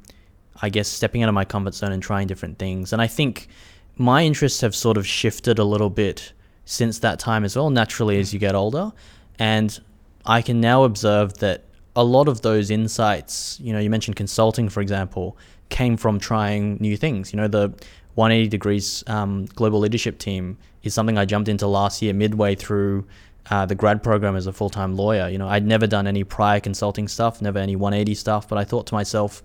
I 0.62 0.70
guess, 0.70 0.88
stepping 0.88 1.22
out 1.22 1.30
of 1.30 1.36
my 1.36 1.46
comfort 1.46 1.76
zone 1.76 1.92
and 1.92 2.02
trying 2.02 2.26
different 2.26 2.58
things. 2.58 2.92
And 2.92 3.02
I 3.04 3.08
think 3.08 3.50
my 3.96 4.24
interests 4.24 4.62
have 4.62 4.76
sort 4.76 4.98
of 4.98 5.06
shifted 5.06 5.60
a 5.60 5.64
little 5.64 5.92
bit 5.92 6.34
since 6.66 6.98
that 7.00 7.20
time 7.20 7.44
as 7.44 7.56
well, 7.56 7.70
naturally 7.70 8.20
as 8.20 8.34
you 8.34 8.40
get 8.40 8.56
older, 8.56 8.92
and 9.38 9.80
I 10.30 10.44
can 10.44 10.62
now 10.62 10.84
observe 10.84 11.40
that 11.40 11.64
a 11.96 12.04
lot 12.04 12.28
of 12.28 12.42
those 12.42 12.70
insights, 12.70 13.60
you 13.60 13.74
know, 13.74 13.80
you 13.80 13.90
mentioned 13.90 14.16
consulting, 14.16 14.70
for 14.70 14.80
example, 14.80 15.36
came 15.70 15.98
from 15.98 16.20
trying 16.20 16.78
new 16.80 16.96
things. 16.96 17.34
You 17.34 17.38
know, 17.38 17.48
the 17.48 17.70
180 18.14 18.48
Degrees 18.48 19.04
um, 19.08 19.46
Global 19.46 19.80
Leadership 19.80 20.20
Team 20.20 20.60
is 20.84 20.94
something 20.94 21.18
I 21.18 21.26
jumped 21.26 21.50
into 21.50 21.66
last 21.66 22.04
year, 22.04 22.14
midway 22.14 22.54
through 22.54 23.08
uh, 23.50 23.66
the 23.66 23.74
grad 23.74 24.04
program 24.04 24.36
as 24.36 24.46
a 24.46 24.54
full 24.54 24.70
time 24.70 24.96
lawyer. 24.96 25.28
You 25.30 25.40
know, 25.40 25.48
I'd 25.48 25.66
never 25.66 25.88
done 25.88 26.06
any 26.06 26.24
prior 26.24 26.60
consulting 26.60 27.08
stuff, 27.08 27.42
never 27.42 27.58
any 27.58 27.76
180 27.76 28.14
stuff, 28.14 28.48
but 28.48 28.60
I 28.60 28.64
thought 28.64 28.86
to 28.88 28.94
myself, 28.94 29.42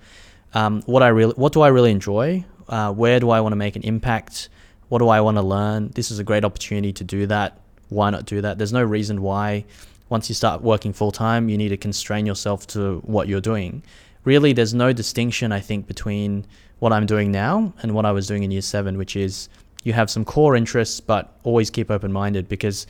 um, 0.53 0.83
what 0.83 1.03
I 1.03 1.09
really, 1.09 1.33
what 1.33 1.55
do 1.55 1.63
I 1.63 1.69
really 1.69 1.93
enjoy? 1.93 2.45
Uh, 2.69 2.93
where 2.93 3.21
do 3.21 3.31
I 3.31 3.41
want 3.41 3.53
to 3.53 3.57
make 3.57 3.75
an 3.75 3.83
impact? 3.85 4.51
What 4.91 4.99
do 4.99 5.09
I 5.09 5.23
want 5.23 5.39
to 5.39 5.43
learn? 5.43 5.93
This 5.95 6.11
is 6.11 6.19
a 6.19 6.25
great 6.25 6.45
opportunity 6.45 6.93
to 6.93 7.05
do 7.05 7.27
that. 7.29 7.59
Why 7.89 8.11
not 8.11 8.27
do 8.27 8.43
that? 8.43 8.59
There's 8.59 8.73
no 8.73 8.83
reason 8.83 9.23
why. 9.23 9.65
Once 10.09 10.29
you 10.29 10.35
start 10.35 10.63
working 10.63 10.93
full 10.93 11.13
time, 11.13 11.49
you 11.49 11.57
need 11.57 11.71
to 11.71 11.77
constrain 11.77 12.27
yourself 12.27 12.67
to 12.67 13.01
what 13.05 13.29
you're 13.29 13.41
doing 13.41 13.83
really 14.25 14.53
there's 14.53 14.75
no 14.75 14.93
distinction 14.93 15.53
I 15.53 15.61
think 15.61 15.87
between 15.87 16.47
what 16.79 16.93
I'm 16.93 17.07
doing 17.07 17.31
now 17.31 17.73
and 17.83 17.95
what 17.95 18.05
I 18.05 18.13
was 18.13 18.27
doing 18.27 18.43
in 18.43 18.51
year 18.51 18.63
seven, 18.63 18.99
which 18.99 19.17
is 19.17 19.49
you 19.85 19.93
have 19.93 20.11
some 20.11 20.25
core 20.25 20.57
interests, 20.57 21.01
but 21.01 21.39
always 21.45 21.71
keep 21.71 21.91
open 21.91 22.13
minded. 22.13 22.49
Because 22.49 22.87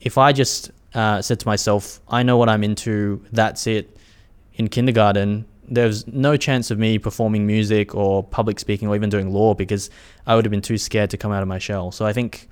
if 0.00 0.16
I 0.16 0.32
just 0.32 0.70
uh, 0.94 1.20
said 1.20 1.40
to 1.40 1.46
myself, 1.46 2.00
I 2.08 2.22
know 2.22 2.36
what 2.36 2.48
I'm 2.48 2.64
into, 2.64 3.24
that's 3.32 3.66
it, 3.66 3.96
in 4.54 4.68
kindergarten, 4.68 5.44
there's 5.68 6.06
no 6.06 6.36
chance 6.36 6.70
of 6.70 6.78
me 6.78 6.98
performing 6.98 7.46
music 7.46 7.94
or 7.94 8.22
public 8.22 8.60
speaking 8.60 8.88
or 8.88 8.94
even 8.94 9.10
doing 9.10 9.32
law 9.32 9.52
because 9.52 9.90
I 10.26 10.36
would 10.36 10.44
have 10.44 10.50
been 10.50 10.62
too 10.62 10.78
scared 10.78 11.10
to 11.10 11.16
come 11.16 11.32
out 11.32 11.42
of 11.42 11.48
my 11.48 11.58
shell. 11.58 11.90
So 11.90 12.06
I 12.06 12.12
think 12.12 12.48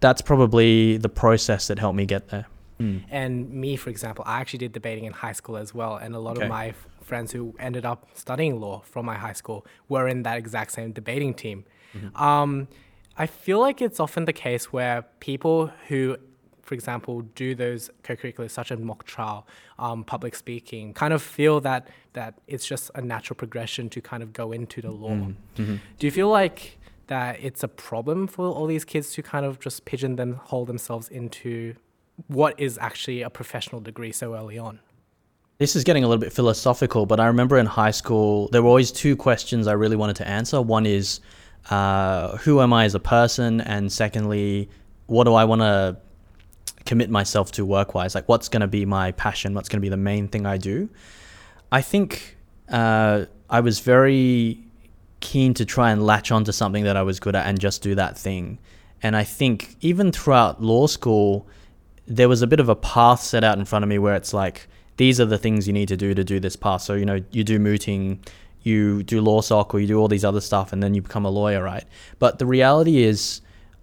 that's 0.00 0.22
probably 0.22 0.96
the 0.96 1.10
process 1.10 1.66
that 1.68 1.78
helped 1.78 1.96
me 1.96 2.06
get 2.06 2.28
there. 2.28 2.46
Mm. 2.80 3.04
And 3.10 3.50
me, 3.50 3.76
for 3.76 3.90
example, 3.90 4.24
I 4.26 4.40
actually 4.40 4.58
did 4.60 4.72
debating 4.72 5.04
in 5.04 5.12
high 5.12 5.32
school 5.32 5.56
as 5.56 5.74
well, 5.74 5.96
and 5.96 6.14
a 6.14 6.18
lot 6.18 6.36
okay. 6.36 6.46
of 6.46 6.50
my 6.50 6.74
friends 7.02 7.32
who 7.32 7.54
ended 7.58 7.84
up 7.84 8.08
studying 8.14 8.60
law 8.60 8.80
from 8.80 9.04
my 9.04 9.16
high 9.16 9.32
school 9.32 9.66
were 9.88 10.08
in 10.08 10.22
that 10.22 10.38
exact 10.38 10.72
same 10.72 10.92
debating 10.92 11.34
team. 11.34 11.64
Mm-hmm. 11.94 12.22
Um, 12.22 12.68
I 13.16 13.26
feel 13.26 13.60
like 13.60 13.82
it's 13.82 14.00
often 14.00 14.24
the 14.24 14.32
case 14.32 14.72
where 14.72 15.02
people 15.18 15.72
who, 15.88 16.16
for 16.62 16.74
example, 16.74 17.22
do 17.34 17.54
those 17.54 17.90
co-curriculars 18.02 18.52
such 18.52 18.70
as 18.70 18.78
mock 18.78 19.04
trial, 19.04 19.46
um, 19.78 20.04
public 20.04 20.34
speaking, 20.34 20.94
kind 20.94 21.12
of 21.12 21.22
feel 21.22 21.60
that 21.60 21.88
that 22.14 22.34
it's 22.46 22.66
just 22.66 22.90
a 22.94 23.02
natural 23.02 23.36
progression 23.36 23.88
to 23.90 24.00
kind 24.00 24.22
of 24.22 24.32
go 24.32 24.52
into 24.52 24.80
the 24.80 24.90
law. 24.90 25.10
Mm-hmm. 25.10 25.62
mm-hmm. 25.62 25.76
Do 25.98 26.06
you 26.06 26.10
feel 26.10 26.28
like 26.28 26.78
that 27.08 27.38
it's 27.42 27.64
a 27.64 27.68
problem 27.68 28.28
for 28.28 28.46
all 28.46 28.66
these 28.66 28.84
kids 28.84 29.12
to 29.14 29.22
kind 29.22 29.44
of 29.44 29.58
just 29.58 29.84
pigeon 29.84 30.14
them, 30.14 30.40
hold 30.44 30.68
themselves 30.68 31.08
into 31.08 31.74
what 32.28 32.58
is 32.58 32.78
actually 32.78 33.22
a 33.22 33.30
professional 33.30 33.80
degree 33.80 34.12
so 34.12 34.34
early 34.34 34.58
on? 34.58 34.80
This 35.58 35.76
is 35.76 35.84
getting 35.84 36.04
a 36.04 36.08
little 36.08 36.20
bit 36.20 36.32
philosophical, 36.32 37.04
but 37.04 37.20
I 37.20 37.26
remember 37.26 37.58
in 37.58 37.66
high 37.66 37.90
school, 37.90 38.48
there 38.48 38.62
were 38.62 38.68
always 38.68 38.90
two 38.90 39.14
questions 39.14 39.66
I 39.66 39.72
really 39.72 39.96
wanted 39.96 40.16
to 40.16 40.26
answer. 40.26 40.60
One 40.62 40.86
is, 40.86 41.20
uh, 41.68 42.38
who 42.38 42.60
am 42.62 42.72
I 42.72 42.84
as 42.84 42.94
a 42.94 43.00
person, 43.00 43.60
and 43.60 43.92
secondly, 43.92 44.70
what 45.06 45.24
do 45.24 45.34
I 45.34 45.44
want 45.44 45.60
to 45.60 45.98
commit 46.86 47.10
myself 47.10 47.52
to 47.52 47.64
work 47.66 47.94
wise? 47.94 48.14
Like, 48.14 48.28
what's 48.28 48.48
going 48.48 48.62
to 48.62 48.66
be 48.68 48.86
my 48.86 49.12
passion? 49.12 49.52
What's 49.52 49.68
going 49.68 49.78
to 49.78 49.82
be 49.82 49.90
the 49.90 49.98
main 49.98 50.28
thing 50.28 50.46
I 50.46 50.56
do? 50.56 50.88
I 51.70 51.82
think 51.82 52.38
uh, 52.70 53.26
I 53.50 53.60
was 53.60 53.80
very 53.80 54.64
keen 55.20 55.52
to 55.54 55.66
try 55.66 55.90
and 55.90 56.06
latch 56.06 56.32
onto 56.32 56.52
something 56.52 56.84
that 56.84 56.96
I 56.96 57.02
was 57.02 57.20
good 57.20 57.36
at 57.36 57.46
and 57.46 57.60
just 57.60 57.82
do 57.82 57.94
that 57.96 58.16
thing. 58.16 58.58
And 59.02 59.14
I 59.14 59.24
think 59.24 59.76
even 59.80 60.10
throughout 60.12 60.62
law 60.62 60.86
school, 60.86 61.46
there 62.06 62.28
was 62.28 62.42
a 62.42 62.46
bit 62.46 62.60
of 62.60 62.68
a 62.68 62.76
path 62.76 63.20
set 63.20 63.44
out 63.44 63.58
in 63.58 63.64
front 63.64 63.82
of 63.82 63.88
me 63.88 63.98
where 63.98 64.14
it's 64.14 64.32
like, 64.32 64.68
these 64.96 65.20
are 65.20 65.24
the 65.24 65.38
things 65.38 65.66
you 65.66 65.72
need 65.72 65.88
to 65.88 65.96
do 65.96 66.14
to 66.14 66.24
do 66.24 66.40
this 66.40 66.56
path. 66.56 66.82
So, 66.82 66.94
you 66.94 67.06
know, 67.06 67.22
you 67.30 67.44
do 67.44 67.58
mooting, 67.58 68.20
you 68.62 69.02
do 69.02 69.22
LawSoc, 69.22 69.72
or 69.72 69.80
you 69.80 69.86
do 69.86 69.98
all 69.98 70.08
these 70.08 70.24
other 70.24 70.40
stuff, 70.40 70.72
and 70.72 70.82
then 70.82 70.94
you 70.94 71.02
become 71.02 71.24
a 71.24 71.30
lawyer, 71.30 71.62
right? 71.62 71.84
But 72.18 72.38
the 72.38 72.46
reality 72.46 73.02
is, 73.02 73.40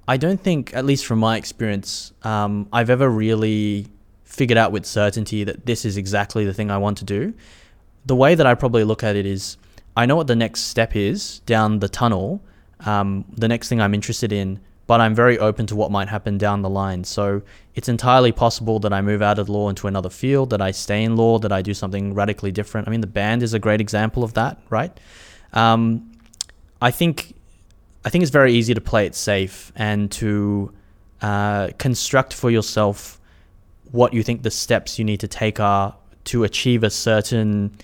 I 0.08 0.18
don't 0.18 0.40
think, 0.40 0.76
at 0.76 0.86
least 0.86 1.06
from 1.06 1.20
my 1.20 1.38
experience, 1.38 2.14
um, 2.24 2.68
I've 2.72 2.90
ever 2.90 3.10
really 3.10 3.88
figured 4.24 4.58
out 4.58 4.72
with 4.72 4.86
certainty 4.86 5.44
that 5.44 5.66
this 5.66 5.86
is 5.86 5.98
exactly 5.98 6.46
the 6.46 6.54
thing 6.54 6.70
I 6.70 6.78
want 6.78 6.98
to 7.00 7.06
do. 7.06 7.34
The 8.06 8.16
way 8.16 8.36
that 8.36 8.46
I 8.46 8.54
probably 8.54 8.84
look 8.84 9.04
at 9.04 9.16
it 9.16 9.26
is, 9.26 9.58
I 9.96 10.06
know 10.06 10.16
what 10.16 10.28
the 10.28 10.36
next 10.36 10.62
step 10.62 10.96
is 10.96 11.40
down 11.40 11.80
the 11.80 11.90
tunnel, 11.90 12.44
um, 12.82 13.26
the 13.36 13.48
next 13.48 13.70
thing 13.70 13.82
I'm 13.82 13.96
interested 13.96 14.32
in, 14.32 14.60
but 14.88 15.02
I'm 15.02 15.14
very 15.14 15.38
open 15.38 15.68
to 15.68 15.76
what 15.76 15.92
might 15.92 16.08
happen 16.08 16.38
down 16.38 16.62
the 16.62 16.70
line. 16.70 17.04
So 17.04 17.42
it's 17.76 17.90
entirely 17.90 18.32
possible 18.32 18.80
that 18.80 18.94
I 18.94 19.02
move 19.02 19.22
out 19.22 19.38
of 19.38 19.50
law 19.50 19.70
into 19.70 19.88
another 19.88 20.10
field, 20.10 20.50
that 20.50 20.62
I 20.62 20.72
stay 20.72 21.04
in 21.04 21.18
law, 21.18 21.40
that 21.40 21.52
I 21.52 21.62
do 21.62 21.74
something 21.74 22.14
radically 22.14 22.52
different. 22.52 22.88
I 22.88 22.92
mean, 22.92 23.02
the 23.02 23.08
band 23.08 23.44
is 23.44 23.54
a 23.54 23.60
great 23.60 23.82
example 23.82 24.24
of 24.24 24.34
that, 24.34 24.60
right? 24.70 24.98
Um, 25.54 26.12
I 26.82 26.92
think 26.92 27.36
I 28.06 28.10
think 28.10 28.22
it's 28.22 28.32
very 28.32 28.54
easy 28.54 28.74
to 28.74 28.82
play 28.82 29.06
it 29.06 29.16
safe 29.16 29.74
and 29.76 30.10
to 30.14 30.72
uh, 31.22 31.70
construct 31.78 32.34
for 32.34 32.50
yourself 32.50 33.20
what 33.92 34.14
you 34.14 34.24
think 34.24 34.44
the 34.44 34.52
steps 34.52 34.98
you 34.98 35.04
need 35.04 35.20
to 35.20 35.28
take 35.28 35.60
are 35.60 35.96
to 36.26 36.44
achieve 36.44 36.84
a 36.84 36.90
certain 36.90 37.78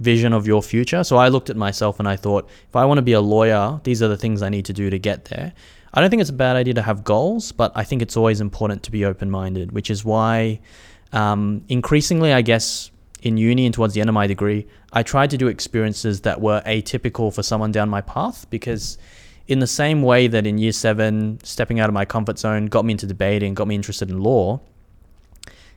vision 0.00 0.32
of 0.32 0.46
your 0.46 0.62
future. 0.62 1.04
So 1.04 1.16
I 1.16 1.28
looked 1.28 1.50
at 1.50 1.56
myself 1.56 1.98
and 1.98 2.08
I 2.08 2.16
thought, 2.16 2.48
if 2.68 2.76
I 2.76 2.84
want 2.84 2.98
to 2.98 3.02
be 3.02 3.12
a 3.12 3.20
lawyer, 3.20 3.80
these 3.84 4.02
are 4.02 4.08
the 4.08 4.16
things 4.16 4.42
I 4.42 4.48
need 4.48 4.64
to 4.66 4.72
do 4.72 4.90
to 4.90 4.98
get 4.98 5.26
there. 5.26 5.52
I 5.92 6.00
don't 6.00 6.10
think 6.10 6.20
it's 6.20 6.30
a 6.30 6.34
bad 6.34 6.56
idea 6.56 6.74
to 6.74 6.82
have 6.82 7.04
goals, 7.04 7.52
but 7.52 7.72
I 7.74 7.84
think 7.84 8.02
it's 8.02 8.16
always 8.16 8.40
important 8.40 8.82
to 8.84 8.90
be 8.90 9.04
open 9.04 9.30
minded, 9.30 9.72
which 9.72 9.90
is 9.90 10.04
why 10.04 10.60
um, 11.12 11.64
increasingly, 11.68 12.32
I 12.32 12.42
guess, 12.42 12.90
in 13.22 13.36
uni 13.36 13.64
and 13.66 13.74
towards 13.74 13.94
the 13.94 14.00
end 14.00 14.10
of 14.10 14.14
my 14.14 14.26
degree, 14.26 14.66
I 14.92 15.02
tried 15.02 15.30
to 15.30 15.38
do 15.38 15.48
experiences 15.48 16.20
that 16.22 16.40
were 16.40 16.62
atypical 16.66 17.34
for 17.34 17.42
someone 17.42 17.72
down 17.72 17.88
my 17.88 18.00
path 18.00 18.46
because. 18.50 18.98
In 19.46 19.60
the 19.60 19.66
same 19.66 20.02
way 20.02 20.26
that 20.26 20.46
in 20.46 20.58
year 20.58 20.72
seven, 20.72 21.38
stepping 21.42 21.80
out 21.80 21.88
of 21.88 21.94
my 21.94 22.04
comfort 22.04 22.38
zone 22.38 22.66
got 22.66 22.84
me 22.84 22.92
into 22.92 23.06
debating, 23.06 23.54
got 23.54 23.66
me 23.66 23.74
interested 23.74 24.10
in 24.10 24.20
law, 24.20 24.60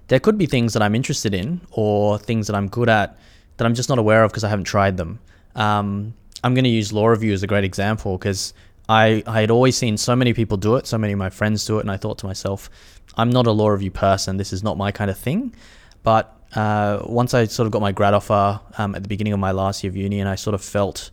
there 0.09 0.19
could 0.19 0.37
be 0.37 0.45
things 0.45 0.73
that 0.73 0.81
I'm 0.81 0.93
interested 0.93 1.33
in 1.33 1.61
or 1.71 2.17
things 2.17 2.47
that 2.47 2.53
I'm 2.57 2.67
good 2.67 2.89
at 2.89 3.17
that 3.55 3.65
I'm 3.65 3.73
just 3.73 3.87
not 3.87 3.97
aware 3.97 4.25
of 4.25 4.31
because 4.31 4.43
I 4.43 4.49
haven't 4.49 4.65
tried 4.65 4.97
them. 4.97 5.19
Um, 5.55 6.13
I'm 6.43 6.53
going 6.53 6.65
to 6.65 6.69
use 6.69 6.91
law 6.91 7.07
review 7.07 7.31
as 7.31 7.43
a 7.43 7.47
great 7.47 7.63
example 7.63 8.17
because 8.17 8.53
I, 8.89 9.23
I 9.25 9.41
had 9.41 9.51
always 9.51 9.77
seen 9.77 9.97
so 9.97 10.15
many 10.15 10.33
people 10.33 10.57
do 10.57 10.75
it, 10.75 10.87
so 10.87 10.97
many 10.97 11.13
of 11.13 11.19
my 11.19 11.29
friends 11.29 11.65
do 11.65 11.77
it, 11.77 11.81
and 11.81 11.91
I 11.91 11.97
thought 11.97 12.17
to 12.19 12.25
myself, 12.25 12.69
I'm 13.15 13.29
not 13.29 13.47
a 13.47 13.51
law 13.51 13.69
review 13.69 13.91
person. 13.91 14.37
This 14.37 14.53
is 14.53 14.63
not 14.63 14.77
my 14.77 14.91
kind 14.91 15.09
of 15.09 15.17
thing. 15.17 15.55
But 16.03 16.35
uh, 16.55 17.03
once 17.05 17.33
I 17.33 17.45
sort 17.45 17.67
of 17.67 17.71
got 17.71 17.81
my 17.81 17.91
grad 17.91 18.13
offer 18.13 18.59
um, 18.77 18.95
at 18.95 19.03
the 19.03 19.09
beginning 19.09 19.33
of 19.33 19.39
my 19.39 19.51
last 19.51 19.83
year 19.83 19.89
of 19.89 19.95
uni, 19.95 20.19
and 20.19 20.27
I 20.27 20.35
sort 20.35 20.53
of 20.53 20.61
felt 20.61 21.11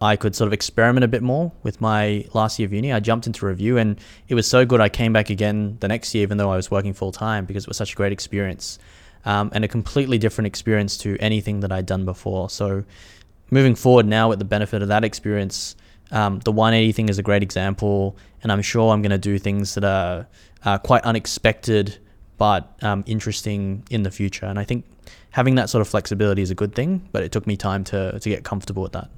I 0.00 0.16
could 0.16 0.34
sort 0.34 0.48
of 0.48 0.52
experiment 0.52 1.04
a 1.04 1.08
bit 1.08 1.22
more 1.22 1.52
with 1.62 1.80
my 1.80 2.26
last 2.34 2.58
year 2.58 2.66
of 2.66 2.72
uni, 2.72 2.92
I 2.92 2.98
jumped 2.98 3.28
into 3.28 3.46
review, 3.46 3.78
and 3.78 4.00
it 4.28 4.34
was 4.34 4.48
so 4.48 4.66
good. 4.66 4.80
I 4.80 4.88
came 4.88 5.12
back 5.12 5.30
again 5.30 5.76
the 5.78 5.86
next 5.86 6.12
year, 6.14 6.22
even 6.22 6.38
though 6.38 6.50
I 6.50 6.56
was 6.56 6.70
working 6.70 6.92
full 6.92 7.12
time, 7.12 7.44
because 7.44 7.64
it 7.64 7.68
was 7.68 7.76
such 7.76 7.92
a 7.92 7.96
great 7.96 8.12
experience 8.12 8.80
um, 9.24 9.50
and 9.54 9.64
a 9.64 9.68
completely 9.68 10.18
different 10.18 10.46
experience 10.46 10.96
to 10.98 11.16
anything 11.18 11.60
that 11.60 11.70
I'd 11.70 11.86
done 11.86 12.04
before. 12.04 12.50
So 12.50 12.84
moving 13.50 13.76
forward 13.76 14.06
now 14.06 14.28
with 14.28 14.40
the 14.40 14.44
benefit 14.44 14.82
of 14.82 14.88
that 14.88 15.04
experience 15.04 15.76
um, 16.12 16.38
the 16.40 16.52
180 16.52 16.92
thing 16.92 17.08
is 17.08 17.18
a 17.18 17.22
great 17.22 17.42
example, 17.42 18.16
and 18.42 18.52
I'm 18.52 18.62
sure 18.62 18.92
I'm 18.92 19.02
going 19.02 19.10
to 19.10 19.18
do 19.18 19.38
things 19.38 19.74
that 19.74 19.84
are 19.84 20.26
uh, 20.64 20.78
quite 20.78 21.02
unexpected 21.02 21.98
but 22.42 22.76
um, 22.82 23.04
interesting 23.06 23.84
in 23.88 24.02
the 24.02 24.10
future. 24.10 24.46
And 24.46 24.58
I 24.58 24.64
think 24.64 24.84
having 25.30 25.54
that 25.54 25.70
sort 25.70 25.80
of 25.80 25.86
flexibility 25.86 26.42
is 26.42 26.50
a 26.50 26.56
good 26.56 26.74
thing, 26.74 27.08
but 27.12 27.22
it 27.22 27.30
took 27.30 27.46
me 27.46 27.56
time 27.56 27.84
to, 27.84 28.18
to 28.18 28.28
get 28.28 28.42
comfortable 28.42 28.82
with 28.82 28.90
that. 28.94 29.10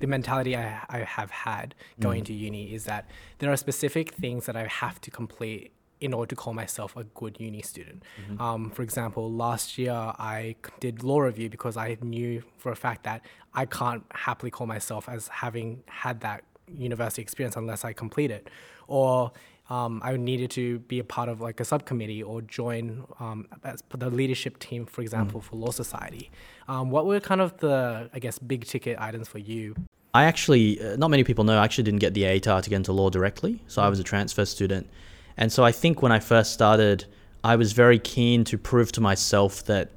The 0.00 0.08
mentality 0.08 0.56
I, 0.56 0.80
I 0.88 0.98
have 0.98 1.30
had 1.30 1.76
going 2.00 2.22
mm. 2.22 2.26
to 2.26 2.32
uni 2.32 2.74
is 2.74 2.86
that 2.86 3.08
there 3.38 3.52
are 3.52 3.56
specific 3.56 4.10
things 4.10 4.46
that 4.46 4.56
I 4.56 4.66
have 4.66 5.00
to 5.02 5.12
complete 5.12 5.72
in 6.02 6.12
order 6.12 6.30
to 6.30 6.36
call 6.36 6.52
myself 6.52 6.96
a 6.96 7.04
good 7.04 7.38
uni 7.38 7.62
student. 7.62 8.02
Mm-hmm. 8.20 8.42
Um, 8.42 8.70
for 8.70 8.82
example, 8.82 9.32
last 9.32 9.78
year 9.78 9.92
I 9.92 10.56
did 10.80 11.04
law 11.04 11.20
review 11.20 11.48
because 11.48 11.76
I 11.76 11.96
knew 12.02 12.42
for 12.58 12.72
a 12.72 12.76
fact 12.76 13.04
that 13.04 13.24
I 13.54 13.66
can't 13.66 14.04
happily 14.10 14.50
call 14.50 14.66
myself 14.66 15.08
as 15.08 15.28
having 15.28 15.84
had 15.86 16.20
that 16.22 16.42
university 16.66 17.22
experience 17.22 17.54
unless 17.56 17.84
I 17.84 17.92
complete 17.92 18.32
it. 18.32 18.50
Or 18.88 19.30
um, 19.70 20.00
I 20.02 20.16
needed 20.16 20.50
to 20.52 20.80
be 20.80 20.98
a 20.98 21.04
part 21.04 21.28
of 21.28 21.40
like 21.40 21.60
a 21.60 21.64
subcommittee 21.64 22.20
or 22.20 22.42
join 22.42 23.04
um, 23.20 23.46
the 23.90 24.10
leadership 24.10 24.58
team, 24.58 24.84
for 24.86 25.02
example, 25.02 25.40
mm. 25.40 25.44
for 25.44 25.54
Law 25.54 25.70
Society. 25.70 26.32
Um, 26.66 26.90
what 26.90 27.06
were 27.06 27.20
kind 27.20 27.40
of 27.40 27.56
the, 27.58 28.10
I 28.12 28.18
guess, 28.18 28.40
big 28.40 28.64
ticket 28.64 28.98
items 29.00 29.28
for 29.28 29.38
you? 29.38 29.76
I 30.14 30.24
actually, 30.24 30.82
uh, 30.82 30.96
not 30.96 31.10
many 31.10 31.22
people 31.22 31.44
know, 31.44 31.58
I 31.58 31.64
actually 31.64 31.84
didn't 31.84 32.00
get 32.00 32.12
the 32.12 32.24
ATAR 32.24 32.60
to 32.60 32.68
get 32.68 32.76
into 32.76 32.92
law 32.92 33.08
directly. 33.08 33.62
So 33.68 33.80
I 33.80 33.88
was 33.88 34.00
a 34.00 34.04
transfer 34.04 34.44
student. 34.44 34.88
And 35.36 35.52
so 35.52 35.64
I 35.64 35.72
think 35.72 36.02
when 36.02 36.12
I 36.12 36.20
first 36.20 36.52
started, 36.52 37.04
I 37.44 37.56
was 37.56 37.72
very 37.72 37.98
keen 37.98 38.44
to 38.44 38.58
prove 38.58 38.92
to 38.92 39.00
myself 39.00 39.64
that 39.64 39.90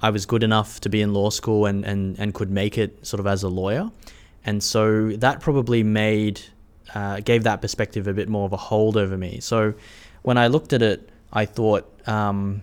I 0.00 0.10
was 0.10 0.26
good 0.26 0.42
enough 0.42 0.80
to 0.80 0.88
be 0.88 1.02
in 1.02 1.12
law 1.12 1.30
school 1.30 1.66
and, 1.66 1.84
and, 1.84 2.18
and 2.18 2.32
could 2.32 2.50
make 2.50 2.78
it 2.78 3.06
sort 3.06 3.20
of 3.20 3.26
as 3.26 3.42
a 3.42 3.48
lawyer. 3.48 3.90
And 4.44 4.62
so 4.62 5.10
that 5.10 5.40
probably 5.40 5.82
made, 5.82 6.40
uh, 6.94 7.20
gave 7.20 7.42
that 7.44 7.60
perspective 7.60 8.06
a 8.06 8.14
bit 8.14 8.28
more 8.28 8.46
of 8.46 8.52
a 8.52 8.56
hold 8.56 8.96
over 8.96 9.16
me. 9.16 9.40
So 9.40 9.74
when 10.22 10.38
I 10.38 10.46
looked 10.46 10.72
at 10.72 10.82
it, 10.82 11.08
I 11.32 11.44
thought 11.44 11.92
um, 12.08 12.62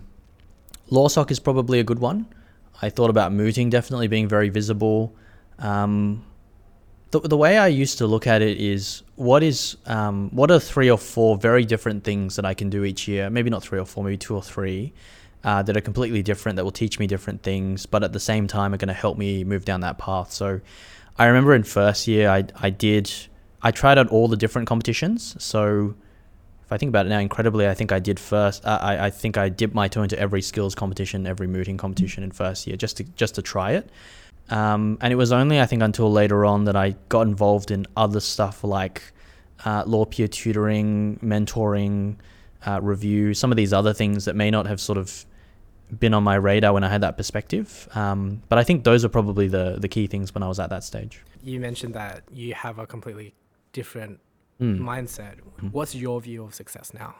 LawSoc 0.89 1.31
is 1.31 1.39
probably 1.39 1.79
a 1.79 1.83
good 1.83 1.99
one. 1.99 2.25
I 2.81 2.89
thought 2.89 3.09
about 3.09 3.31
mooting 3.31 3.69
definitely 3.69 4.07
being 4.07 4.27
very 4.27 4.49
visible. 4.49 5.15
Um, 5.59 6.25
the, 7.19 7.29
the 7.29 7.37
way 7.37 7.57
I 7.57 7.67
used 7.67 7.97
to 7.99 8.07
look 8.07 8.27
at 8.27 8.41
it 8.41 8.59
is 8.59 9.03
what 9.15 9.41
is 9.43 9.77
um, 9.85 10.29
what 10.31 10.51
are 10.51 10.59
three 10.59 10.89
or 10.89 10.97
four 10.97 11.37
very 11.37 11.63
different 11.65 12.03
things 12.03 12.35
that 12.35 12.45
I 12.45 12.53
can 12.53 12.69
do 12.69 12.83
each 12.83 13.07
year? 13.07 13.29
Maybe 13.29 13.49
not 13.49 13.63
three 13.63 13.79
or 13.79 13.85
four, 13.85 14.03
maybe 14.03 14.17
two 14.17 14.35
or 14.35 14.43
three. 14.43 14.93
Uh, 15.43 15.61
that 15.61 15.77
are 15.77 15.81
completely 15.81 16.23
different, 16.23 16.55
that 16.55 16.63
will 16.63 16.71
teach 16.71 16.97
me 16.97 17.05
different 17.05 17.43
things, 17.43 17.85
but 17.85 18.03
at 18.03 18.11
the 18.13 18.19
same 18.19 18.47
time 18.47 18.73
are 18.73 18.77
going 18.77 18.87
to 18.87 18.95
help 18.95 19.15
me 19.15 19.43
move 19.43 19.63
down 19.63 19.81
that 19.81 19.95
path. 19.99 20.31
So, 20.31 20.59
I 21.19 21.25
remember 21.27 21.53
in 21.53 21.61
first 21.61 22.07
year, 22.07 22.31
I 22.31 22.45
I 22.55 22.71
did 22.71 23.11
I 23.61 23.69
tried 23.69 23.99
out 23.99 24.07
all 24.07 24.27
the 24.27 24.37
different 24.37 24.67
competitions. 24.67 25.35
So, 25.37 25.93
if 26.63 26.71
I 26.71 26.77
think 26.77 26.89
about 26.89 27.05
it 27.05 27.09
now, 27.09 27.19
incredibly, 27.19 27.67
I 27.67 27.75
think 27.75 27.91
I 27.91 27.99
did 27.99 28.19
first. 28.19 28.65
I 28.65 29.05
I 29.05 29.09
think 29.11 29.37
I 29.37 29.49
dipped 29.49 29.75
my 29.75 29.87
toe 29.87 30.01
into 30.01 30.17
every 30.17 30.41
skills 30.41 30.73
competition, 30.73 31.27
every 31.27 31.45
mooting 31.45 31.77
competition 31.77 32.23
in 32.23 32.31
first 32.31 32.65
year, 32.65 32.75
just 32.75 32.97
to 32.97 33.03
just 33.03 33.35
to 33.35 33.43
try 33.43 33.73
it. 33.73 33.87
Um, 34.49 34.97
and 35.01 35.11
it 35.11 35.15
was 35.15 35.31
only, 35.31 35.59
I 35.59 35.65
think, 35.65 35.81
until 35.81 36.11
later 36.11 36.45
on 36.45 36.65
that 36.65 36.75
I 36.75 36.95
got 37.09 37.21
involved 37.21 37.71
in 37.71 37.87
other 37.97 38.19
stuff 38.19 38.63
like 38.63 39.01
uh, 39.63 39.83
law 39.85 40.05
peer 40.05 40.27
tutoring, 40.27 41.19
mentoring, 41.23 42.17
uh, 42.65 42.79
review, 42.81 43.33
some 43.33 43.51
of 43.51 43.57
these 43.57 43.73
other 43.73 43.93
things 43.93 44.25
that 44.25 44.35
may 44.35 44.51
not 44.51 44.67
have 44.67 44.79
sort 44.79 44.97
of 44.97 45.25
been 45.99 46.13
on 46.13 46.23
my 46.23 46.35
radar 46.35 46.73
when 46.73 46.83
I 46.83 46.89
had 46.89 47.01
that 47.01 47.17
perspective. 47.17 47.87
Um, 47.95 48.41
but 48.49 48.57
I 48.57 48.63
think 48.63 48.83
those 48.83 49.05
are 49.05 49.09
probably 49.09 49.47
the, 49.47 49.77
the 49.79 49.87
key 49.87 50.07
things 50.07 50.33
when 50.33 50.43
I 50.43 50.47
was 50.47 50.59
at 50.59 50.69
that 50.69 50.83
stage. 50.83 51.23
You 51.43 51.59
mentioned 51.59 51.93
that 51.93 52.23
you 52.31 52.53
have 52.53 52.79
a 52.79 52.87
completely 52.87 53.35
different 53.71 54.19
mm. 54.59 54.79
mindset. 54.79 55.35
Mm. 55.61 55.71
What's 55.71 55.93
your 55.95 56.19
view 56.21 56.43
of 56.43 56.55
success 56.55 56.93
now? 56.93 57.15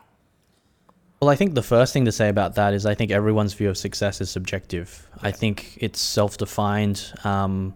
Well, 1.22 1.30
I 1.30 1.36
think 1.36 1.56
the 1.56 1.64
first 1.64 1.94
thing 1.94 2.06
to 2.06 2.12
say 2.12 2.30
about 2.30 2.56
that 2.56 2.74
is 2.74 2.86
I 2.86 2.94
think 2.94 3.12
everyone's 3.12 3.54
view 3.54 3.70
of 3.70 3.78
success 3.78 4.20
is 4.22 4.30
subjective. 4.30 5.08
Yeah. 5.16 5.30
I 5.30 5.32
think 5.32 5.78
it's 5.80 6.00
self 6.00 6.38
defined, 6.38 7.14
um, 7.24 7.74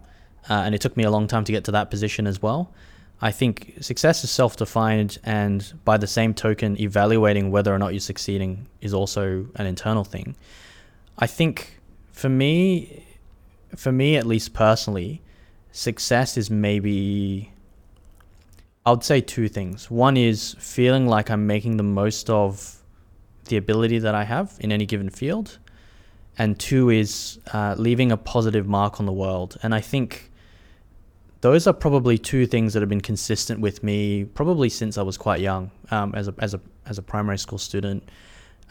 uh, 0.50 0.54
and 0.66 0.76
it 0.76 0.82
took 0.82 0.98
me 0.98 1.04
a 1.04 1.12
long 1.12 1.28
time 1.28 1.46
to 1.46 1.52
get 1.52 1.64
to 1.66 1.72
that 1.72 1.90
position 1.90 2.28
as 2.28 2.42
well. 2.42 2.74
I 3.22 3.32
think 3.32 3.76
success 3.82 4.24
is 4.24 4.32
self 4.32 4.58
defined, 4.58 5.18
and 5.24 5.74
by 5.86 5.98
the 5.98 6.08
same 6.08 6.34
token, 6.34 6.80
evaluating 6.80 7.50
whether 7.50 7.74
or 7.74 7.80
not 7.80 7.94
you're 7.94 8.02
succeeding 8.02 8.68
is 8.82 8.94
also 8.94 9.48
an 9.56 9.66
internal 9.66 10.04
thing. 10.04 10.36
I 11.18 11.28
think 11.28 11.80
for 12.12 12.30
me, 12.30 13.06
for 13.76 13.92
me 13.92 14.18
at 14.18 14.26
least 14.26 14.54
personally, 14.54 15.22
success 15.72 16.38
is 16.38 16.50
maybe 16.50 17.52
I 18.86 18.92
would 18.92 19.04
say 19.04 19.22
two 19.22 19.48
things. 19.48 19.90
One 19.90 20.18
is 20.18 20.56
feeling 20.60 21.08
like 21.08 21.30
I'm 21.30 21.48
making 21.48 21.78
the 21.78 21.84
most 21.84 22.30
of 22.30 22.79
the 23.50 23.58
ability 23.58 24.00
that 24.00 24.16
I 24.16 24.24
have 24.24 24.58
in 24.60 24.72
any 24.72 24.86
given 24.86 25.10
field, 25.10 25.60
and 26.38 26.58
two 26.58 26.90
is 26.90 27.40
uh, 27.54 27.76
leaving 27.78 28.12
a 28.12 28.18
positive 28.18 28.68
mark 28.68 29.00
on 29.00 29.06
the 29.06 29.12
world. 29.12 29.58
And 29.62 29.76
I 29.76 29.82
think 29.82 30.32
those 31.42 31.68
are 31.68 31.74
probably 31.74 32.18
two 32.18 32.46
things 32.46 32.74
that 32.74 32.82
have 32.82 32.90
been 32.90 33.02
consistent 33.02 33.60
with 33.60 33.84
me 33.84 34.26
probably 34.26 34.70
since 34.70 34.98
I 34.98 35.04
was 35.04 35.18
quite 35.18 35.42
young, 35.42 35.72
um, 35.92 36.14
as 36.16 36.28
a 36.28 36.34
as 36.40 36.54
a 36.54 36.62
as 36.86 36.98
a 36.98 37.02
primary 37.02 37.38
school 37.38 37.60
student. 37.60 38.10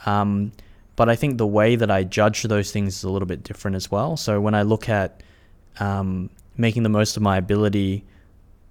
Um, 0.07 0.53
but 0.97 1.09
I 1.09 1.15
think 1.15 1.39
the 1.39 1.47
way 1.47 1.77
that 1.77 1.91
I 1.91 2.03
judge 2.03 2.43
those 2.43 2.73
things 2.73 2.97
is 2.97 3.05
a 3.05 3.11
little 3.11 3.27
bit 3.27 3.45
different 3.45 3.77
as 3.77 3.91
well. 3.91 4.17
So 4.17 4.41
when 4.41 4.55
I 4.55 4.63
look 4.63 4.89
at 4.89 5.23
um, 5.79 6.31
making 6.57 6.83
the 6.83 6.89
most 6.89 7.17
of 7.17 7.23
my 7.23 7.37
ability, 7.37 8.05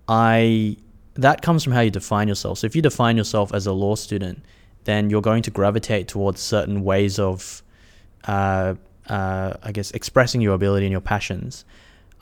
I 0.07 0.77
that 1.15 1.41
comes 1.41 1.63
from 1.63 1.73
how 1.73 1.81
you 1.81 1.89
define 1.89 2.27
yourself. 2.27 2.59
So 2.59 2.67
if 2.67 2.75
you 2.75 2.81
define 2.81 3.17
yourself 3.17 3.53
as 3.53 3.65
a 3.65 3.71
law 3.71 3.95
student, 3.95 4.43
then 4.87 5.09
you're 5.09 5.21
going 5.21 5.43
to 5.43 5.51
gravitate 5.51 6.07
towards 6.07 6.39
certain 6.39 6.81
ways 6.81 7.19
of, 7.19 7.61
uh, 8.23 8.73
uh, 9.09 9.53
I 9.61 9.71
guess, 9.73 9.91
expressing 9.91 10.39
your 10.39 10.53
ability 10.53 10.85
and 10.85 10.91
your 10.91 11.01
passions. 11.01 11.65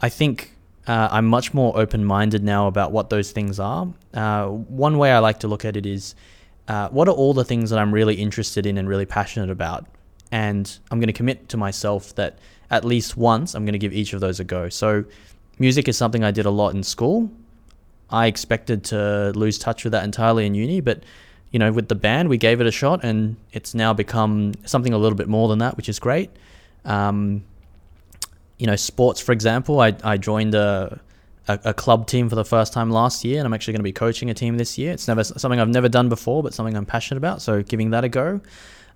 I 0.02 0.10
think 0.10 0.52
uh, 0.88 1.10
I'm 1.12 1.28
much 1.28 1.54
more 1.54 1.78
open 1.78 2.04
minded 2.04 2.44
now 2.44 2.66
about 2.66 2.92
what 2.92 3.12
those 3.12 3.32
things 3.32 3.60
are. 3.60 3.88
Uh, 4.16 4.48
one 4.48 4.98
way 4.98 5.12
I 5.12 5.20
like 5.20 5.42
to 5.42 5.48
look 5.48 5.64
at 5.64 5.78
it 5.78 5.86
is 5.86 6.16
uh, 6.68 6.90
what 6.90 7.08
are 7.08 7.14
all 7.14 7.36
the 7.36 7.46
things 7.46 7.70
that 7.70 7.78
I'm 7.78 7.94
really 7.94 8.16
interested 8.16 8.66
in 8.66 8.80
and 8.80 8.90
really 8.90 9.06
passionate 9.06 9.52
about? 9.52 9.86
And 10.32 10.66
I'm 10.90 11.00
going 11.00 11.06
to 11.06 11.14
commit 11.14 11.50
to 11.50 11.58
myself 11.58 12.16
that 12.16 12.40
at 12.72 12.84
least 12.84 13.16
once 13.16 13.54
I'm 13.54 13.64
going 13.64 13.74
to 13.74 13.80
give 13.80 13.94
each 13.94 14.14
of 14.14 14.22
those 14.22 14.40
a 14.40 14.44
go. 14.44 14.70
So, 14.70 15.06
music 15.60 15.88
is 15.88 15.98
something 15.98 16.24
I 16.24 16.32
did 16.32 16.48
a 16.48 16.50
lot 16.50 16.74
in 16.74 16.82
school. 16.82 17.30
I 18.10 18.26
expected 18.26 18.84
to 18.86 19.34
lose 19.36 19.60
touch 19.60 19.84
with 19.84 19.92
that 19.92 20.04
entirely 20.04 20.48
in 20.48 20.56
uni, 20.56 20.82
but 20.82 21.04
you 21.52 21.60
know, 21.60 21.72
with 21.72 21.88
the 21.88 21.96
band, 21.96 22.30
we 22.30 22.38
gave 22.38 22.62
it 22.62 22.68
a 22.68 22.72
shot, 22.72 23.04
and 23.04 23.38
it's 23.54 23.74
now 23.74 23.94
become 23.94 24.54
something 24.66 24.94
a 24.94 24.98
little 24.98 25.18
bit 25.18 25.28
more 25.28 25.48
than 25.48 25.60
that, 25.60 25.78
which 25.78 25.90
is 25.90 26.00
great. 26.00 26.30
Um, 26.84 27.44
you 28.58 28.68
know, 28.68 28.76
sports, 28.76 29.20
for 29.20 29.32
example, 29.32 29.80
I, 29.80 29.96
I 30.04 30.18
joined 30.18 30.56
a, 30.56 31.00
a, 31.48 31.60
a, 31.66 31.74
club 31.74 32.08
team 32.08 32.30
for 32.30 32.36
the 32.36 32.46
first 32.46 32.74
time 32.74 32.90
last 32.90 33.26
year, 33.26 33.40
and 33.40 33.46
I'm 33.46 33.54
actually 33.54 33.74
going 33.74 33.82
to 33.82 33.86
be 33.86 33.94
coaching 33.94 34.30
a 34.30 34.34
team 34.34 34.58
this 34.58 34.78
year. 34.78 34.94
It's 34.94 35.08
never 35.08 35.24
something 35.24 35.60
I've 35.60 35.70
never 35.70 35.90
done 35.90 36.10
before, 36.10 36.44
but 36.44 36.54
something 36.54 36.76
I'm 36.76 36.86
passionate 36.86 37.18
about. 37.18 37.42
So 37.42 37.64
giving 37.64 37.90
that 37.92 38.04
a 38.04 38.10
go. 38.10 38.42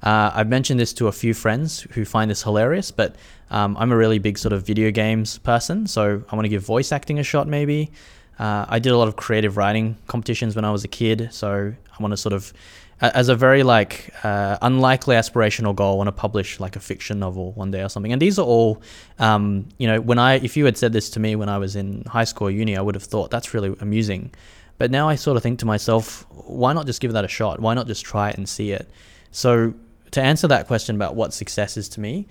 Uh, 0.01 0.31
I've 0.33 0.47
mentioned 0.47 0.79
this 0.79 0.93
to 0.93 1.07
a 1.07 1.11
few 1.11 1.33
friends 1.33 1.81
who 1.91 2.05
find 2.05 2.31
this 2.31 2.43
hilarious, 2.43 2.89
but 2.89 3.15
um, 3.51 3.75
I'm 3.77 3.91
a 3.91 3.97
really 3.97 4.19
big 4.19 4.37
sort 4.37 4.53
of 4.53 4.65
video 4.65 4.91
games 4.91 5.39
person, 5.39 5.87
so 5.87 6.23
I 6.29 6.35
want 6.35 6.45
to 6.45 6.49
give 6.49 6.63
voice 6.63 6.91
acting 6.91 7.19
a 7.19 7.23
shot 7.23 7.47
maybe. 7.47 7.91
Uh, 8.39 8.65
I 8.69 8.79
did 8.79 8.91
a 8.93 8.97
lot 8.97 9.07
of 9.07 9.17
creative 9.17 9.57
writing 9.57 9.97
competitions 10.07 10.55
when 10.55 10.65
I 10.65 10.71
was 10.71 10.83
a 10.83 10.87
kid, 10.87 11.29
so 11.31 11.73
I 11.75 12.01
want 12.01 12.13
to 12.13 12.17
sort 12.17 12.33
of 12.33 12.53
as 13.01 13.29
a 13.29 13.35
very 13.35 13.63
like 13.63 14.13
uh, 14.23 14.57
unlikely 14.61 15.15
aspirational 15.15 15.73
goal, 15.73 15.97
want 15.97 16.07
to 16.07 16.11
publish 16.11 16.59
like 16.59 16.75
a 16.75 16.79
fiction 16.79 17.19
novel 17.19 17.53
one 17.53 17.71
day 17.71 17.81
or 17.81 17.89
something. 17.89 18.11
And 18.11 18.21
these 18.21 18.37
are 18.37 18.45
all, 18.45 18.81
um, 19.19 19.67
you 19.77 19.87
know, 19.87 20.01
when 20.01 20.19
I 20.19 20.35
if 20.35 20.57
you 20.57 20.65
had 20.65 20.77
said 20.77 20.91
this 20.93 21.09
to 21.11 21.19
me 21.19 21.35
when 21.35 21.49
I 21.49 21.57
was 21.57 21.75
in 21.75 22.03
high 22.05 22.25
school 22.25 22.47
or 22.47 22.51
uni, 22.51 22.75
I 22.77 22.81
would 22.81 22.95
have 22.95 23.03
thought 23.03 23.31
that's 23.31 23.53
really 23.53 23.75
amusing. 23.79 24.31
But 24.77 24.91
now 24.91 25.09
I 25.09 25.15
sort 25.15 25.37
of 25.37 25.43
think 25.43 25.59
to 25.59 25.65
myself, 25.65 26.25
why 26.29 26.73
not 26.73 26.85
just 26.85 27.01
give 27.01 27.11
that 27.13 27.25
a 27.25 27.27
shot? 27.27 27.59
Why 27.59 27.73
not 27.73 27.87
just 27.87 28.05
try 28.05 28.29
it 28.29 28.37
and 28.37 28.47
see 28.47 28.71
it? 28.71 28.89
So 29.31 29.73
to 30.11 30.21
answer 30.21 30.47
that 30.47 30.67
question 30.67 30.95
about 30.95 31.15
what 31.15 31.33
success 31.33 31.77
is 31.77 31.89
to 31.89 31.99
me, 31.99 32.27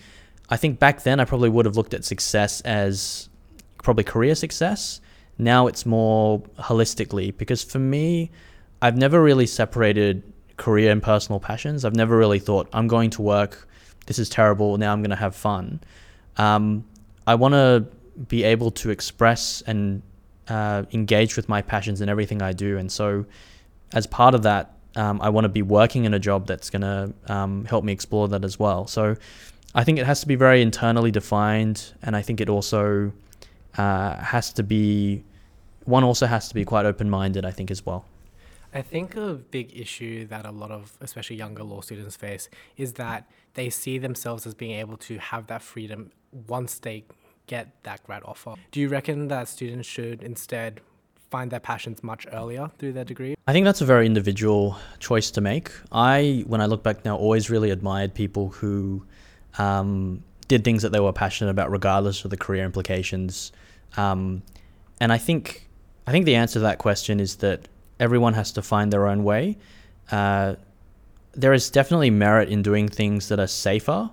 I 0.49 0.57
think 0.57 0.79
back 0.79 1.03
then 1.03 1.21
I 1.21 1.25
probably 1.25 1.51
would 1.51 1.67
have 1.67 1.77
looked 1.77 1.93
at 1.95 2.05
success 2.05 2.61
as 2.63 3.29
probably 3.83 4.05
career 4.05 4.35
success. 4.35 5.01
Now 5.39 5.67
it's 5.67 5.87
more 5.87 6.41
holistically 6.59 7.37
because 7.37 7.63
for 7.63 7.79
me, 7.79 8.31
I've 8.83 8.97
never 8.97 9.23
really 9.23 9.47
separated 9.47 10.23
career 10.57 10.91
and 10.91 11.03
personal 11.03 11.41
passions. 11.41 11.85
I've 11.85 11.95
never 11.95 12.17
really 12.17 12.39
thought 12.39 12.69
I'm 12.73 12.89
going 12.89 13.11
to 13.11 13.23
work. 13.23 13.69
This 14.07 14.19
is 14.19 14.29
terrible. 14.29 14.77
Now 14.77 14.93
I'm 14.93 15.01
going 15.01 15.11
to 15.11 15.17
have 15.17 15.35
fun. 15.35 15.81
Um, 16.37 16.85
I 17.27 17.35
want 17.35 17.55
to 17.55 17.87
be 18.29 18.43
able 18.45 18.71
to 18.73 18.91
express 18.91 19.63
and 19.67 20.03
uh, 20.49 20.85
engage 20.93 21.37
with 21.37 21.49
my 21.49 21.63
passions 21.63 22.01
in 22.01 22.09
everything 22.09 22.43
I 22.43 22.53
do. 22.53 22.79
And 22.79 22.91
so, 22.91 23.27
as 23.93 24.07
part 24.07 24.35
of 24.35 24.43
that, 24.43 24.75
um, 24.97 25.21
I 25.21 25.29
want 25.29 25.45
to 25.45 25.49
be 25.49 25.63
working 25.63 26.05
in 26.05 26.15
a 26.15 26.19
job 26.19 26.47
that's 26.47 26.71
going 26.71 26.83
to 26.83 27.13
um, 27.33 27.65
help 27.67 27.85
me 27.85 27.93
explore 27.93 28.29
that 28.29 28.45
as 28.45 28.59
well. 28.59 28.87
So, 28.87 29.17
I 29.75 29.85
think 29.85 29.99
it 29.99 30.07
has 30.07 30.21
to 30.21 30.27
be 30.27 30.35
very 30.35 30.63
internally 30.63 31.11
defined, 31.11 31.93
and 32.03 32.17
I 32.17 32.23
think 32.23 32.41
it 32.41 32.49
also 32.49 33.13
uh, 33.77 34.17
has 34.17 34.53
to 34.55 34.63
be 34.63 35.23
one 35.89 36.05
also 36.05 36.27
has 36.27 36.49
to 36.49 36.55
be 36.55 36.65
quite 36.65 36.87
open 36.87 37.09
minded. 37.11 37.45
I 37.45 37.51
think 37.51 37.71
as 37.71 37.85
well. 37.85 38.05
I 38.75 38.83
think 38.83 39.17
a 39.17 39.33
big 39.33 39.75
issue 39.75 40.27
that 40.27 40.45
a 40.45 40.51
lot 40.51 40.71
of, 40.71 40.93
especially 41.01 41.37
younger 41.37 41.63
law 41.63 41.81
students, 41.81 42.17
face 42.17 42.51
is 42.77 42.93
that 42.95 43.27
they 43.55 43.71
see 43.71 43.97
themselves 43.97 44.47
as 44.47 44.55
being 44.55 44.79
able 44.79 44.99
to 44.99 45.19
have 45.19 45.47
that 45.47 45.63
freedom 45.63 46.13
once 46.47 46.79
they 46.79 47.05
get 47.47 47.83
that 47.85 48.05
grad 48.05 48.23
offer. 48.25 48.55
Do 48.71 48.81
you 48.81 48.89
reckon 48.91 49.29
that 49.29 49.49
students 49.49 49.89
should 49.89 50.23
instead 50.23 50.83
find 51.31 51.51
their 51.51 51.61
passions 51.61 52.03
much 52.03 52.27
earlier 52.33 52.71
through 52.79 52.93
their 52.93 53.05
degree? 53.05 53.37
I 53.47 53.53
think 53.55 53.65
that's 53.65 53.81
a 53.81 53.87
very 53.87 54.05
individual 54.05 54.77
choice 54.99 55.31
to 55.33 55.41
make. 55.41 55.71
I, 55.91 56.45
when 56.47 56.61
I 56.61 56.67
look 56.67 56.83
back 56.83 57.07
now, 57.07 57.17
always 57.17 57.49
really 57.49 57.71
admired 57.71 58.13
people 58.13 58.51
who 58.51 59.03
um, 59.57 60.23
did 60.47 60.63
things 60.63 60.83
that 60.83 60.93
they 60.93 61.01
were 61.01 61.13
passionate 61.13 61.51
about, 61.51 61.71
regardless 61.71 62.25
of 62.25 62.31
the 62.31 62.37
career 62.37 62.65
implications. 62.65 63.53
Um, 63.97 64.43
and 65.01 65.11
I 65.11 65.19
think, 65.19 65.68
I 66.09 66.11
think 66.11 66.25
the 66.25 66.37
answer 66.37 66.55
to 66.55 66.61
that 66.61 66.79
question 66.79 67.21
is 67.21 67.37
that 67.37 67.69
everyone 68.01 68.33
has 68.33 68.51
to 68.53 68.63
find 68.63 68.91
their 68.91 69.07
own 69.07 69.25
way. 69.25 69.59
Uh, 70.11 70.55
there 71.33 71.53
is 71.53 71.69
definitely 71.69 72.09
merit 72.09 72.49
in 72.49 72.63
doing 72.63 72.89
things 72.89 73.29
that 73.29 73.39
are 73.39 73.47
safer 73.47 74.09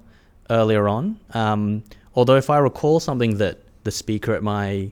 earlier 0.50 0.90
on. 0.90 1.18
Um, 1.34 1.86
although, 2.14 2.36
if 2.36 2.50
I 2.50 2.58
recall 2.58 3.00
something 3.00 3.38
that 3.38 3.60
the 3.86 3.92
speaker 3.92 4.34
at 4.34 4.44
my, 4.44 4.92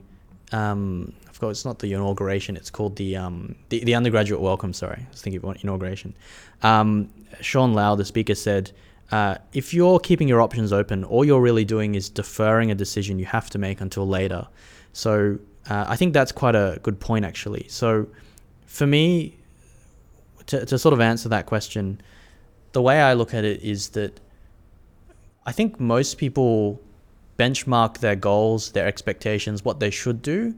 um, 0.50 1.12
I 1.28 1.32
forgot 1.32 1.50
it's 1.50 1.66
not 1.66 1.78
the 1.78 1.92
inauguration, 1.92 2.56
it's 2.56 2.70
called 2.70 2.96
the, 2.96 3.18
um, 3.18 3.54
the, 3.68 3.84
the 3.84 3.94
undergraduate 3.94 4.40
welcome. 4.40 4.72
Sorry, 4.72 5.02
I 5.06 5.10
was 5.10 5.20
thinking 5.20 5.44
of 5.44 5.62
inauguration. 5.62 6.14
Um, 6.62 7.10
Sean 7.42 7.74
Lau, 7.74 7.96
the 7.96 8.06
speaker, 8.06 8.34
said, 8.34 8.72
uh, 9.12 9.36
if 9.52 9.74
you're 9.74 9.98
keeping 9.98 10.26
your 10.26 10.40
options 10.40 10.72
open, 10.72 11.04
all 11.04 11.22
you're 11.22 11.42
really 11.42 11.66
doing 11.66 11.96
is 11.96 12.08
deferring 12.08 12.70
a 12.70 12.74
decision 12.74 13.18
you 13.18 13.26
have 13.26 13.50
to 13.50 13.58
make 13.58 13.82
until 13.82 14.08
later. 14.08 14.48
So 14.94 15.38
uh, 15.68 15.84
I 15.88 15.96
think 15.96 16.12
that's 16.12 16.32
quite 16.32 16.54
a 16.54 16.78
good 16.82 17.00
point, 17.00 17.24
actually. 17.24 17.66
So 17.68 18.06
for 18.66 18.86
me, 18.86 19.36
to, 20.46 20.66
to 20.66 20.78
sort 20.78 20.92
of 20.92 21.00
answer 21.00 21.28
that 21.30 21.46
question, 21.46 22.00
the 22.72 22.82
way 22.82 23.00
I 23.00 23.14
look 23.14 23.32
at 23.34 23.44
it 23.44 23.62
is 23.62 23.90
that 23.90 24.20
I 25.46 25.52
think 25.52 25.80
most 25.80 26.18
people 26.18 26.80
benchmark 27.38 27.98
their 27.98 28.16
goals, 28.16 28.72
their 28.72 28.86
expectations, 28.86 29.64
what 29.64 29.80
they 29.80 29.90
should 29.90 30.22
do 30.22 30.54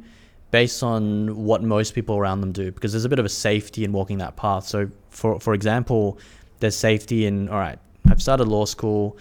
based 0.50 0.82
on 0.82 1.44
what 1.44 1.62
most 1.62 1.94
people 1.94 2.16
around 2.16 2.40
them 2.40 2.52
do 2.52 2.70
because 2.70 2.92
there's 2.92 3.04
a 3.04 3.08
bit 3.08 3.18
of 3.18 3.24
a 3.24 3.30
safety 3.30 3.84
in 3.84 3.92
walking 3.92 4.18
that 4.18 4.36
path. 4.36 4.66
So 4.66 4.88
for 5.10 5.40
for 5.40 5.54
example, 5.54 6.18
there's 6.60 6.76
safety 6.76 7.26
in 7.26 7.48
all 7.48 7.58
right, 7.58 7.78
I've 8.08 8.22
started 8.22 8.46
law 8.48 8.64
school, 8.64 9.16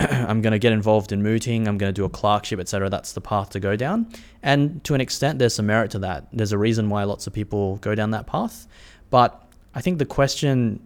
I'm 0.28 0.40
going 0.40 0.52
to 0.52 0.58
get 0.58 0.72
involved 0.72 1.12
in 1.12 1.22
mooting, 1.22 1.68
I'm 1.68 1.76
going 1.76 1.92
to 1.92 1.98
do 1.98 2.04
a 2.04 2.08
clerkship, 2.08 2.58
etc. 2.58 2.88
That's 2.88 3.12
the 3.12 3.20
path 3.20 3.50
to 3.50 3.60
go 3.60 3.76
down. 3.76 4.10
And 4.42 4.82
to 4.84 4.94
an 4.94 5.00
extent, 5.00 5.38
there's 5.38 5.54
some 5.54 5.66
merit 5.66 5.90
to 5.90 5.98
that. 6.00 6.26
There's 6.32 6.52
a 6.52 6.58
reason 6.58 6.88
why 6.88 7.04
lots 7.04 7.26
of 7.26 7.34
people 7.34 7.76
go 7.76 7.94
down 7.94 8.10
that 8.12 8.26
path. 8.26 8.66
But 9.10 9.44
I 9.74 9.82
think 9.82 9.98
the 9.98 10.06
question 10.06 10.80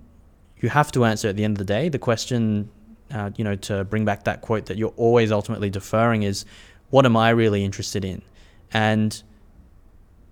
you 0.58 0.68
have 0.68 0.90
to 0.92 1.04
answer 1.04 1.28
at 1.28 1.36
the 1.36 1.44
end 1.44 1.54
of 1.54 1.58
the 1.58 1.72
day, 1.72 1.88
the 1.88 1.98
question, 1.98 2.70
uh, 3.12 3.30
you 3.36 3.44
know, 3.44 3.54
to 3.54 3.84
bring 3.84 4.04
back 4.04 4.24
that 4.24 4.40
quote 4.40 4.66
that 4.66 4.78
you're 4.78 4.94
always 4.96 5.30
ultimately 5.30 5.70
deferring 5.70 6.24
is, 6.24 6.44
what 6.90 7.06
am 7.06 7.16
I 7.16 7.30
really 7.30 7.64
interested 7.64 8.04
in? 8.04 8.22
And 8.72 9.22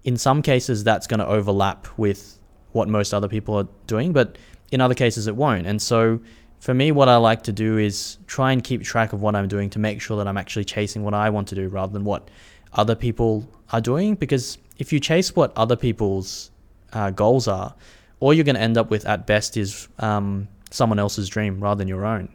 in 0.02 0.16
some 0.16 0.42
cases, 0.42 0.82
that's 0.82 1.06
going 1.06 1.20
to 1.20 1.26
overlap 1.26 1.86
with 1.96 2.38
what 2.72 2.88
most 2.88 3.14
other 3.14 3.28
people 3.28 3.56
are 3.56 3.68
doing, 3.86 4.12
but 4.12 4.36
in 4.72 4.80
other 4.80 4.94
cases, 4.94 5.26
it 5.26 5.36
won't. 5.36 5.66
And 5.66 5.80
so, 5.80 6.20
for 6.62 6.74
me, 6.74 6.92
what 6.92 7.08
I 7.08 7.16
like 7.16 7.42
to 7.42 7.52
do 7.52 7.76
is 7.76 8.18
try 8.28 8.52
and 8.52 8.62
keep 8.62 8.84
track 8.84 9.12
of 9.12 9.20
what 9.20 9.34
I'm 9.34 9.48
doing 9.48 9.68
to 9.70 9.80
make 9.80 10.00
sure 10.00 10.16
that 10.18 10.28
I'm 10.28 10.36
actually 10.36 10.64
chasing 10.64 11.02
what 11.02 11.12
I 11.12 11.28
want 11.28 11.48
to 11.48 11.56
do 11.56 11.66
rather 11.66 11.92
than 11.92 12.04
what 12.04 12.30
other 12.72 12.94
people 12.94 13.48
are 13.72 13.80
doing. 13.80 14.14
Because 14.14 14.58
if 14.78 14.92
you 14.92 15.00
chase 15.00 15.34
what 15.34 15.52
other 15.56 15.74
people's 15.74 16.52
uh, 16.92 17.10
goals 17.10 17.48
are, 17.48 17.74
all 18.20 18.32
you're 18.32 18.44
going 18.44 18.54
to 18.54 18.62
end 18.62 18.78
up 18.78 18.90
with 18.90 19.04
at 19.06 19.26
best 19.26 19.56
is 19.56 19.88
um, 19.98 20.46
someone 20.70 21.00
else's 21.00 21.28
dream 21.28 21.60
rather 21.60 21.78
than 21.78 21.88
your 21.88 22.06
own. 22.06 22.28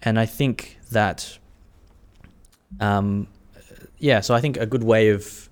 And 0.00 0.18
I 0.18 0.24
think 0.24 0.78
that, 0.92 1.38
um, 2.80 3.26
yeah, 3.98 4.20
so 4.20 4.34
I 4.34 4.40
think 4.40 4.56
a 4.56 4.64
good 4.64 4.84
way 4.84 5.10
of 5.10 5.50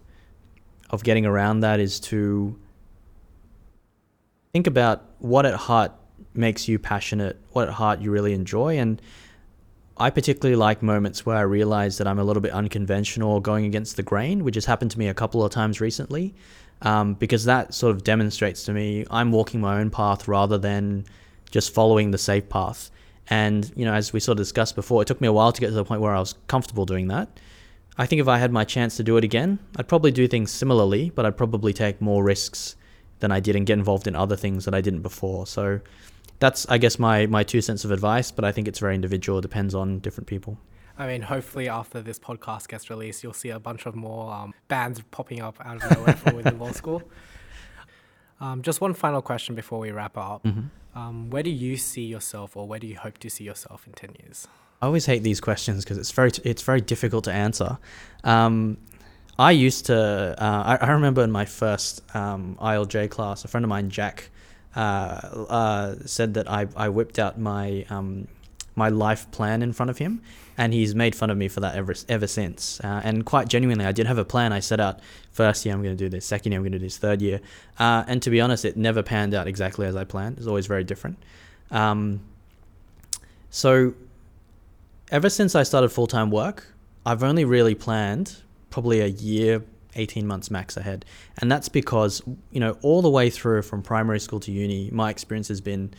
of 0.88 1.05
getting 1.05 1.27
around 1.27 1.61
that 1.61 1.79
is 1.79 2.01
to 2.01 2.59
think 4.55 4.66
about 4.66 5.05
what 5.18 5.44
at 5.44 5.53
heart 5.53 5.92
makes 6.38 6.68
you 6.68 6.79
passionate, 6.79 7.37
what 7.51 7.68
at 7.68 7.74
heart 7.74 8.01
you 8.01 8.11
really 8.11 8.33
enjoy. 8.33 8.79
And 8.79 9.03
I 9.96 10.11
particularly 10.11 10.57
like 10.57 10.83
moments 10.83 11.27
where 11.27 11.37
I 11.37 11.42
realize 11.42 11.98
that 11.98 12.07
I'm 12.07 12.18
a 12.18 12.24
little 12.24 12.40
bit 12.40 12.53
unconventional 12.53 13.33
or 13.33 13.42
going 13.42 13.64
against 13.64 13.96
the 13.96 14.03
grain, 14.03 14.44
which 14.44 14.55
has 14.55 14.64
happened 14.64 14.92
to 14.92 14.98
me 14.98 15.09
a 15.09 15.14
couple 15.14 15.44
of 15.44 15.51
times 15.51 15.81
recently, 15.81 16.35
um, 16.83 17.14
because 17.14 17.44
that 17.46 17.74
sort 17.74 17.94
of 17.94 18.05
demonstrates 18.05 18.64
to 18.64 18.72
me 18.72 19.05
I'm 19.11 19.33
walking 19.33 19.61
my 19.61 19.81
own 19.81 19.90
path 19.90 20.29
rather 20.29 20.57
than 20.57 21.05
just 21.51 21.74
following 21.74 22.12
the 22.12 22.18
safe 22.18 22.48
path. 22.48 22.90
And, 23.31 23.70
you 23.77 23.85
know, 23.85 23.92
as 23.92 24.12
we 24.12 24.20
sort 24.20 24.38
of 24.38 24.44
discussed 24.44 24.74
before, 24.74 25.03
it 25.03 25.07
took 25.07 25.20
me 25.20 25.29
a 25.29 25.33
while 25.33 25.53
to 25.53 25.61
get 25.61 25.68
to 25.68 25.74
the 25.74 25.85
point 25.85 26.01
where 26.01 26.14
I 26.14 26.20
was 26.20 26.35
comfortable 26.46 26.87
doing 26.87 27.09
that. 27.09 27.29
I 27.98 28.07
think 28.07 28.20
if 28.20 28.29
I 28.29 28.38
had 28.38 28.53
my 28.53 28.64
chance 28.64 28.96
to 28.98 29.03
do 29.03 29.16
it 29.16 29.24
again, 29.24 29.59
I'd 29.77 29.88
probably 29.88 30.12
do 30.12 30.29
things 30.29 30.53
similarly, 30.53 31.11
but 31.11 31.27
I'd 31.27 31.37
probably 31.37 31.72
take 31.72 32.01
more 32.01 32.22
risks 32.22 32.77
than 33.18 33.33
I 33.33 33.40
did 33.40 33.57
and 33.57 33.66
get 33.66 33.77
involved 33.77 34.07
in 34.07 34.14
other 34.14 34.37
things 34.37 34.64
that 34.64 34.74
I 34.74 34.81
didn't 34.81 35.03
before. 35.03 35.46
So 35.46 35.81
that's, 36.38 36.66
I 36.68 36.79
guess, 36.79 36.98
my, 36.98 37.27
my 37.27 37.42
two 37.42 37.61
cents 37.61 37.85
of 37.85 37.90
advice, 37.90 38.31
but 38.31 38.44
I 38.44 38.53
think 38.53 38.68
it's 38.68 38.79
very 38.79 38.94
individual. 38.94 39.38
It 39.38 39.42
depends 39.42 39.74
on 39.74 39.98
different 39.98 40.27
people. 40.27 40.59
I 40.98 41.07
mean, 41.07 41.22
hopefully 41.22 41.68
after 41.68 42.03
this 42.03 42.18
podcast 42.18 42.68
gets 42.68 42.90
released, 42.90 43.22
you'll 43.22 43.33
see 43.33 43.51
a 43.51 43.61
bunch 43.61 43.87
of 43.87 43.94
more 43.94 44.33
um, 44.33 44.53
bands 44.66 45.01
popping 45.11 45.40
up 45.40 45.57
out 45.64 45.83
of 45.83 45.96
nowhere 45.96 46.16
from 46.16 46.37
within 46.37 46.59
law 46.59 46.72
school. 46.72 47.03
Um, 48.40 48.62
just 48.62 48.81
one 48.81 48.94
final 48.94 49.22
question 49.22 49.55
before 49.55 49.79
we 49.79 49.90
wrap 49.90 50.16
up. 50.16 50.42
Mm-hmm. 50.44 50.98
Um, 50.98 51.31
where 51.31 51.42
do 51.42 51.51
you 51.51 51.77
see 51.77 52.03
yourself, 52.03 52.57
or 52.57 52.66
where 52.66 52.79
do 52.81 52.87
you 52.87 52.96
hope 52.96 53.18
to 53.18 53.31
see 53.31 53.44
yourself 53.44 53.87
in 53.87 53.92
ten 53.92 54.16
years? 54.20 54.48
I 54.81 54.87
always 54.87 55.07
hate 55.07 55.22
these 55.22 55.40
questions 55.40 55.85
because 55.85 55.98
it's 55.98 56.11
very 56.11 56.31
it's 56.44 56.62
very 56.62 56.81
difficult 56.81 57.24
to 57.24 57.33
answer. 57.33 57.79
Um, 58.24 58.79
I 59.38 59.53
used 59.53 59.87
to. 59.87 60.35
Uh, 60.42 60.79
I, 60.81 60.87
I, 60.87 60.90
remember 60.90 61.22
in 61.22 61.31
my 61.31 61.44
first 61.44 62.03
um, 62.14 62.57
ILJ 62.61 63.11
class, 63.11 63.44
a 63.44 63.48
friend 63.48 63.64
of 63.64 63.68
mine, 63.68 63.90
Jack, 63.90 64.31
said 64.74 66.35
that 66.35 66.50
I, 66.50 66.66
I 66.76 66.88
whipped 66.88 67.18
out 67.18 67.38
my 67.38 67.85
um, 67.90 68.28
my 68.74 68.88
life 68.88 69.31
plan 69.31 69.62
in 69.62 69.72
front 69.72 69.90
of 69.90 69.98
him, 69.98 70.22
and 70.57 70.72
he's 70.72 70.94
made 70.94 71.14
fun 71.14 71.31
of 71.31 71.37
me 71.37 71.48
for 71.48 71.61
that 71.61 71.74
ever 71.74 71.94
ever 72.09 72.26
since. 72.26 72.81
Uh, 72.81 73.00
and 73.04 73.26
quite 73.26 73.48
genuinely, 73.48 73.85
I 73.85 73.92
did 73.92 74.07
have 74.07 74.18
a 74.18 74.24
plan. 74.24 74.52
I 74.52 74.61
set 74.61 74.81
out 74.81 75.00
first 75.33 75.64
year 75.64 75.74
I'm 75.74 75.83
going 75.83 75.96
to 75.96 76.04
do 76.04 76.09
this, 76.09 76.24
second 76.24 76.52
year 76.52 76.59
I'm 76.59 76.62
going 76.62 76.72
to 76.72 76.78
do 76.78 76.85
this, 76.85 76.98
third 76.98 77.20
year, 77.20 77.40
uh, 77.78 78.04
and 78.07 78.22
to 78.22 78.31
be 78.31 78.40
honest, 78.40 78.64
it 78.64 78.76
never 78.76 79.02
panned 79.02 79.35
out 79.35 79.46
exactly 79.46 79.87
as 79.87 79.96
I 79.96 80.04
planned. 80.04 80.38
It's 80.38 80.46
always 80.46 80.66
very 80.66 80.85
different. 80.85 81.18
Um, 81.70 82.20
so 83.50 83.94
ever 85.11 85.31
since 85.31 85.54
I 85.54 85.62
started 85.62 85.90
full 85.90 86.07
time 86.07 86.31
work, 86.31 86.74
I've 87.04 87.22
only 87.22 87.44
really 87.44 87.74
planned 87.74 88.37
probably 88.70 89.00
a 89.00 89.07
year, 89.07 89.64
18 89.96 90.27
months 90.27 90.51
max 90.51 90.77
ahead. 90.77 91.05
And 91.38 91.51
that's 91.51 91.68
because, 91.68 92.22
you 92.51 92.61
know, 92.61 92.77
all 92.83 93.03
the 93.03 93.11
way 93.11 93.31
through 93.31 93.62
from 93.62 93.83
primary 93.83 94.20
school 94.20 94.40
to 94.40 94.53
uni, 94.53 94.90
my 94.92 95.11
experience 95.11 95.48
has 95.48 95.61
been 95.61 95.92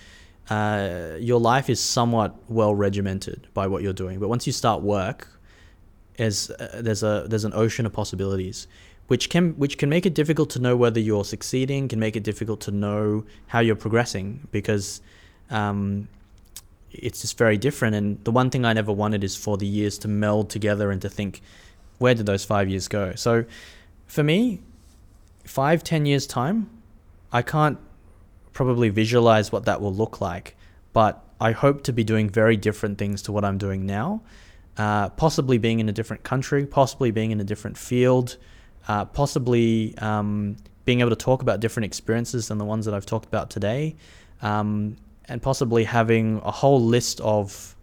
uh, 0.50 1.16
your 1.20 1.40
life 1.40 1.70
is 1.70 1.80
somewhat 1.80 2.36
well 2.48 2.74
regimented 2.74 3.48
by 3.54 3.68
what 3.68 3.84
you're 3.84 3.94
doing. 3.94 4.20
But 4.20 4.30
once 4.30 4.48
you 4.48 4.54
start 4.54 4.82
work, 4.82 5.28
as, 6.18 6.50
uh, 6.50 6.82
there's, 6.82 7.04
a, 7.04 7.26
there's 7.28 7.46
an 7.46 7.54
ocean 7.54 7.86
of 7.86 7.94
possibilities. 7.94 8.68
Which 9.08 9.32
can 9.32 9.58
which 9.58 9.80
can 9.80 9.90
make 9.90 10.06
it 10.06 10.14
difficult 10.14 10.52
to 10.52 10.60
know 10.60 10.78
whether 10.78 11.00
you're 11.00 11.26
succeeding, 11.26 11.88
can 11.88 12.00
make 12.00 12.16
it 12.16 12.22
difficult 12.22 12.62
to 12.62 12.72
know 12.72 13.26
how 13.48 13.60
you're 13.60 13.76
progressing 13.76 14.48
because 14.52 15.02
um, 15.50 16.08
it's 16.92 17.22
just 17.22 17.36
very 17.36 17.58
different. 17.58 17.96
And 17.96 18.24
the 18.24 18.30
one 18.30 18.52
thing 18.52 18.66
I 18.66 18.74
never 18.74 18.92
wanted 18.92 19.24
is 19.24 19.36
for 19.36 19.58
the 19.58 19.66
years 19.66 19.98
to 20.00 20.08
meld 20.08 20.52
together 20.52 20.92
and 20.92 21.02
to 21.02 21.10
think, 21.10 21.42
where 21.98 22.14
did 22.14 22.28
those 22.28 22.46
five 22.46 22.70
years 22.70 22.88
go? 22.88 23.14
So 23.16 23.46
for 24.10 24.24
me, 24.24 24.60
five, 25.46 25.84
ten 25.84 26.06
years' 26.06 26.28
time, 26.28 26.70
I 27.32 27.42
can't 27.42 27.78
probably 28.52 28.90
visualize 28.90 29.52
what 29.52 29.66
that 29.66 29.80
will 29.80 29.94
look 29.94 30.20
like, 30.20 30.58
but 30.92 31.24
I 31.40 31.52
hope 31.52 31.84
to 31.84 31.94
be 31.94 32.04
doing 32.04 32.30
very 32.30 32.58
different 32.58 32.98
things 32.98 33.22
to 33.24 33.32
what 33.32 33.46
I'm 33.46 33.58
doing 33.58 33.86
now. 33.86 34.22
Uh, 34.78 35.10
possibly 35.10 35.58
being 35.58 35.80
in 35.80 35.88
a 35.88 35.92
different 35.92 36.24
country, 36.24 36.66
possibly 36.66 37.12
being 37.12 37.32
in 37.32 37.40
a 37.40 37.44
different 37.44 37.78
field, 37.78 38.38
uh, 38.88 39.06
possibly 39.06 39.96
um, 40.00 40.58
being 40.86 41.02
able 41.02 41.12
to 41.12 41.16
talk 41.16 41.42
about 41.42 41.60
different 41.60 41.86
experiences 41.86 42.48
than 42.48 42.58
the 42.58 42.66
ones 42.66 42.86
that 42.86 42.94
I've 42.94 43.06
talked 43.06 43.26
about 43.26 43.50
today. 43.50 43.96
Um, 44.42 44.96
and 45.26 45.42
possibly 45.42 45.84
having 45.84 46.42
a 46.44 46.52
whole 46.52 46.82
list 46.82 47.22
of 47.22 47.76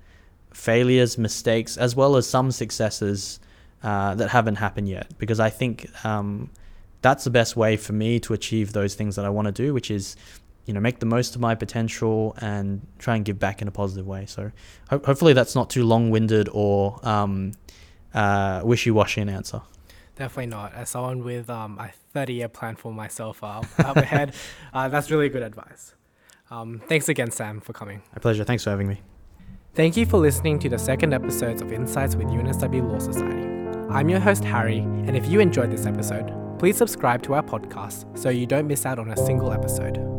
failures, 0.52 1.16
mistakes, 1.16 1.76
as 1.76 1.94
well 1.94 2.16
as 2.16 2.26
some 2.26 2.50
successes 2.50 3.38
uh, 3.82 4.14
that 4.14 4.30
haven't 4.30 4.56
happened 4.56 4.88
yet. 4.88 5.12
Because 5.18 5.40
I 5.40 5.50
think 5.50 5.88
um, 6.04 6.50
that's 7.02 7.24
the 7.24 7.30
best 7.30 7.56
way 7.56 7.76
for 7.76 7.92
me 7.92 8.20
to 8.20 8.32
achieve 8.32 8.72
those 8.72 8.94
things 8.94 9.16
that 9.16 9.24
I 9.24 9.28
want 9.28 9.46
to 9.46 9.52
do, 9.52 9.72
which 9.74 9.90
is, 9.90 10.16
you 10.64 10.74
know, 10.74 10.80
make 10.80 10.98
the 10.98 11.06
most 11.06 11.34
of 11.34 11.40
my 11.40 11.54
potential 11.54 12.34
and 12.40 12.86
try 12.98 13.16
and 13.16 13.24
give 13.24 13.38
back 13.38 13.62
in 13.62 13.68
a 13.68 13.70
positive 13.70 14.06
way. 14.06 14.26
So 14.26 14.50
ho- 14.90 15.02
hopefully 15.04 15.32
that's 15.32 15.54
not 15.54 15.70
too 15.70 15.84
long-winded 15.84 16.48
or 16.52 16.98
um, 17.06 17.52
uh, 18.14 18.62
wishy-washy 18.64 19.20
an 19.20 19.28
answer. 19.28 19.62
Definitely 20.16 20.46
not. 20.46 20.72
As 20.72 20.88
someone 20.90 21.22
with 21.22 21.50
um, 21.50 21.78
a 21.78 21.92
30-year 22.14 22.48
plan 22.48 22.74
for 22.74 22.92
myself 22.92 23.44
uh, 23.44 23.62
up 23.78 23.96
ahead, 23.96 24.34
uh, 24.72 24.88
that's 24.88 25.10
really 25.10 25.28
good 25.28 25.42
advice. 25.42 25.94
Um, 26.50 26.80
thanks 26.88 27.08
again, 27.08 27.30
Sam, 27.30 27.60
for 27.60 27.72
coming. 27.72 28.02
My 28.14 28.20
pleasure. 28.20 28.44
Thanks 28.44 28.64
for 28.64 28.70
having 28.70 28.88
me. 28.88 29.00
Thank 29.74 29.96
you 29.96 30.06
for 30.06 30.18
listening 30.18 30.58
to 30.60 30.70
the 30.70 30.78
second 30.78 31.12
episodes 31.12 31.60
of 31.60 31.70
Insights 31.70 32.16
with 32.16 32.28
UNSW 32.28 32.90
Law 32.90 32.98
Society. 32.98 33.45
I'm 33.90 34.08
your 34.08 34.18
host, 34.18 34.42
Harry, 34.44 34.78
and 34.78 35.16
if 35.16 35.26
you 35.26 35.38
enjoyed 35.38 35.70
this 35.70 35.86
episode, 35.86 36.32
please 36.58 36.76
subscribe 36.76 37.22
to 37.22 37.34
our 37.34 37.42
podcast 37.42 38.18
so 38.18 38.30
you 38.30 38.44
don't 38.44 38.66
miss 38.66 38.84
out 38.84 38.98
on 38.98 39.10
a 39.10 39.16
single 39.16 39.52
episode. 39.52 40.15